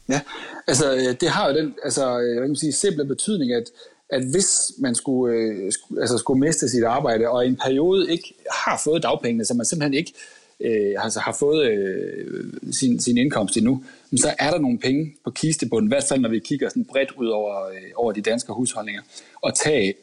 Ja, 0.09 0.21
altså 0.69 0.95
øh, 0.95 1.17
det 1.21 1.29
har 1.29 1.49
jo 1.49 1.57
den 1.57 1.75
altså, 1.85 2.19
jeg 2.19 2.35
hvad 2.35 2.43
kan 2.43 2.49
man 2.49 2.57
sige, 2.57 2.73
simple 2.73 3.05
betydning, 3.05 3.53
at, 3.53 3.65
at 4.11 4.23
hvis 4.31 4.73
man 4.79 4.95
skulle, 4.95 5.37
øh, 5.37 5.73
altså 6.01 6.19
skulle 6.19 6.41
miste 6.41 6.69
sit 6.69 6.85
arbejde, 6.85 7.29
og 7.29 7.45
i 7.45 7.49
en 7.49 7.57
periode 7.57 8.13
ikke 8.13 8.35
har 8.51 8.81
fået 8.85 9.03
dagpengene, 9.03 9.45
så 9.45 9.55
man 9.55 9.67
simpelthen 9.67 9.95
ikke 9.95 10.13
øh, 10.61 11.05
altså 11.05 11.21
har 11.21 11.37
fået 11.39 11.67
øh, 11.67 12.53
sin, 12.73 13.01
sin 13.01 13.19
indkomst 13.19 13.57
endnu, 13.57 13.85
så 14.17 14.35
er 14.39 14.51
der 14.51 14.59
nogle 14.59 14.79
penge 14.79 15.15
på 15.25 15.31
kistebunden, 15.31 15.89
i 15.89 15.93
hvert 15.93 16.05
fald 16.05 16.21
når 16.21 16.29
vi 16.29 16.39
kigger 16.39 16.69
sådan 16.69 16.85
bredt 16.85 17.13
ud 17.17 17.29
over, 17.29 17.67
øh, 17.67 17.91
over 17.97 18.13
de 18.13 18.21
danske 18.21 18.53
husholdninger, 18.53 19.03
og 19.43 19.55
tage 19.55 19.95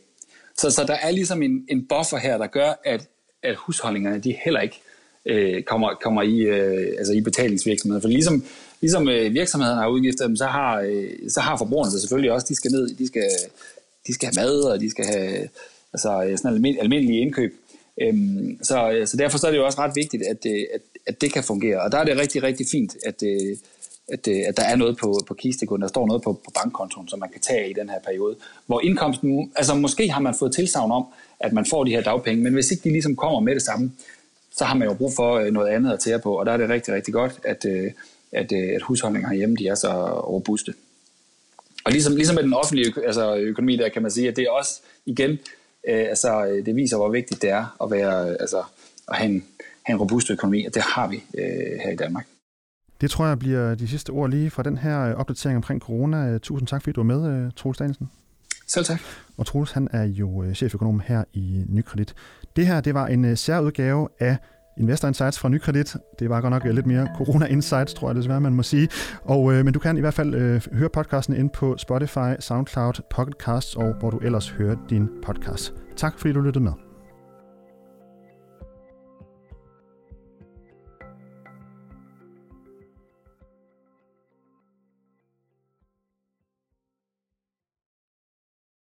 så, 0.57 0.69
så 0.69 0.83
der 0.88 0.93
er 0.93 1.12
ligesom 1.12 1.41
en, 1.41 1.65
en 1.69 1.86
buffer 1.88 2.17
her, 2.17 2.38
der 2.38 2.48
gør, 2.48 2.81
at, 2.86 3.07
at 3.43 3.55
husholdningerne 3.55 4.19
de 4.19 4.36
heller 4.43 4.62
ikke 4.62 4.81
øh, 5.25 5.63
kommer, 5.63 5.89
kommer 6.01 6.22
i, 6.22 6.39
øh, 6.39 6.95
altså 6.98 7.13
i 7.13 7.22
betalingsvirksomheder. 7.22 8.01
For 8.01 8.07
ligesom, 8.07 8.46
ligesom 8.81 9.09
øh, 9.09 9.33
virksomhederne 9.33 9.81
har 9.81 9.87
udgifter, 9.87 10.35
så 10.35 10.46
har, 10.46 10.79
øh, 10.79 11.09
så 11.29 11.39
har 11.39 11.57
forbrugerne 11.57 11.92
så 11.92 12.00
selvfølgelig 12.00 12.31
også. 12.31 12.46
De 12.50 12.55
skal 12.55 12.72
ned, 12.72 12.96
de 12.96 13.07
skal, 13.07 13.29
de 14.07 14.13
skal 14.13 14.29
have 14.29 14.46
mad, 14.46 14.61
og 14.61 14.79
de 14.79 14.89
skal 14.89 15.05
have 15.05 15.50
altså, 15.94 16.24
øh, 16.24 16.37
sådan 16.37 16.53
almindelige, 16.53 16.81
almindelige 16.81 17.22
indkøb. 17.22 17.53
Øhm, 18.01 18.59
så, 18.63 18.92
øh, 18.92 19.07
så 19.07 19.18
derfor 19.18 19.37
så 19.37 19.48
er 19.48 19.51
det 19.51 19.57
jo 19.57 19.66
også 19.66 19.79
ret 19.79 19.96
vigtigt, 19.96 20.24
at, 20.24 20.46
øh, 20.46 20.66
at, 20.74 20.81
at 21.07 21.22
det 21.22 21.33
kan 21.33 21.44
fungere. 21.44 21.81
Og 21.81 21.92
der 21.92 21.98
er 21.98 22.03
det 22.03 22.18
rigtig, 22.18 22.44
rigtig 22.44 22.66
fint, 22.72 22.96
at, 23.05 23.24
at, 24.07 24.27
at 24.27 24.57
der 24.57 24.63
er 24.63 24.75
noget 24.75 24.98
på, 24.98 25.20
på 25.27 25.33
kistegården, 25.33 25.81
der 25.81 25.87
står 25.87 26.07
noget 26.07 26.22
på, 26.24 26.33
på 26.33 26.51
bankkontoen, 26.55 27.07
som 27.07 27.20
man 27.20 27.29
kan 27.29 27.42
tage 27.42 27.70
i 27.70 27.74
den 27.74 27.89
her 27.89 28.00
periode. 28.00 28.35
Hvor 28.66 28.81
indkomsten, 28.81 29.51
altså 29.55 29.75
måske 29.75 30.11
har 30.11 30.22
man 30.22 30.35
fået 30.35 30.53
tilsavn 30.55 30.92
om, 30.92 31.05
at 31.39 31.53
man 31.53 31.66
får 31.66 31.83
de 31.83 31.92
her 31.92 32.01
dagpenge, 32.01 32.44
men 32.44 32.53
hvis 32.53 32.72
ikke 32.72 32.83
de 32.83 32.89
ligesom 32.89 33.16
kommer 33.16 33.39
med 33.39 33.55
det 33.55 33.61
samme, 33.61 33.92
så 34.51 34.66
har 34.66 34.75
man 34.75 34.87
jo 34.87 34.94
brug 34.94 35.13
for 35.16 35.33
øh, 35.33 35.51
noget 35.51 35.70
andet 35.70 35.94
at 35.94 36.00
tære 36.00 36.20
på, 36.20 36.39
og 36.39 36.46
der 36.46 36.51
er 36.51 36.57
det 36.57 36.70
rigtig, 36.70 36.94
rigtig 36.94 37.13
godt, 37.13 37.39
at, 37.44 37.66
øh, 37.66 37.92
at, 38.31 38.51
øh, 38.51 38.75
at 38.75 38.81
husholdninger 38.81 39.29
herhjemme, 39.29 39.55
de 39.55 39.68
er 39.68 39.75
så 39.75 40.20
robuste. 40.20 40.74
Og 41.85 41.92
ligesom, 41.92 42.16
ligesom 42.16 42.35
med 42.35 42.44
den 42.44 42.53
offentlige 42.53 42.94
altså 43.05 43.35
økonomi, 43.35 43.75
der 43.75 43.89
kan 43.89 44.01
man 44.01 44.11
sige, 44.11 44.27
at 44.27 44.35
det 44.35 44.44
er 44.44 44.50
også 44.50 44.81
igen, 45.05 45.31
øh, 45.87 46.05
altså 46.09 46.61
det 46.66 46.75
viser, 46.75 46.98
hvor 46.98 47.09
vigtigt 47.09 47.42
det 47.42 47.50
er 47.50 47.77
at, 47.83 47.92
være, 47.92 48.42
altså, 48.42 48.63
at 49.07 49.16
have, 49.16 49.29
en, 49.29 49.46
have 49.83 49.94
en 49.94 50.00
robust 50.01 50.31
økonomi, 50.31 50.66
og 50.66 50.74
det 50.74 50.81
har 50.81 51.07
vi 51.07 51.24
øh, 51.37 51.79
her 51.83 51.92
i 51.92 51.96
Danmark. 51.96 52.27
Det 53.03 53.11
tror 53.11 53.27
jeg 53.27 53.39
bliver 53.39 53.75
de 53.75 53.87
sidste 53.87 54.09
ord 54.09 54.29
lige 54.29 54.50
fra 54.50 54.63
den 54.63 54.77
her 54.77 55.01
øh, 55.01 55.16
opdatering 55.16 55.57
omkring 55.57 55.81
corona. 55.81 56.29
Øh, 56.29 56.39
tusind 56.39 56.68
tak, 56.68 56.81
fordi 56.81 56.94
du 56.94 57.03
var 57.03 57.18
med, 57.18 57.46
øh, 57.46 57.51
Troels 57.55 57.77
Danielsen. 57.77 58.09
Selv 58.68 58.85
tak. 58.85 59.00
Og 59.37 59.46
Troels, 59.46 59.72
han 59.72 59.87
er 59.92 60.03
jo 60.03 60.53
cheføkonom 60.53 61.01
her 61.05 61.24
i 61.33 61.63
Nykredit. 61.70 62.13
Det 62.55 62.68
her, 62.68 62.81
det 62.81 62.94
var 62.94 63.07
en 63.07 63.35
særudgave 63.35 64.07
af 64.20 64.37
Investor 64.77 65.07
Insights 65.07 65.39
fra 65.39 65.50
Nykredit. 65.50 65.96
Det 66.20 66.29
var 66.29 66.42
godt 66.42 66.51
nok 66.51 66.66
lidt 66.66 66.85
mere 66.85 67.07
Corona 67.18 67.46
Insights, 67.46 67.94
tror 67.94 68.09
jeg 68.09 68.16
desværre, 68.16 68.42
man 68.42 68.53
må 68.53 68.63
sige. 68.63 68.87
Og, 69.24 69.53
øh, 69.53 69.66
men 69.66 69.74
du 69.74 69.79
kan 69.79 69.98
i 69.98 70.00
hvert 70.00 70.13
fald 70.13 70.35
øh, 70.35 70.61
høre 70.74 70.89
podcasten 70.89 71.35
ind 71.35 71.50
på 71.50 71.77
Spotify, 71.77 72.39
SoundCloud, 72.39 72.94
Pocketcasts 73.09 73.75
og 73.75 73.94
hvor 74.00 74.09
du 74.09 74.18
ellers 74.18 74.50
hører 74.50 74.75
din 74.89 75.09
podcast. 75.24 75.74
Tak 75.96 76.20
fordi 76.20 76.33
du 76.33 76.42
lyttede 76.42 76.63
med. 76.63 76.93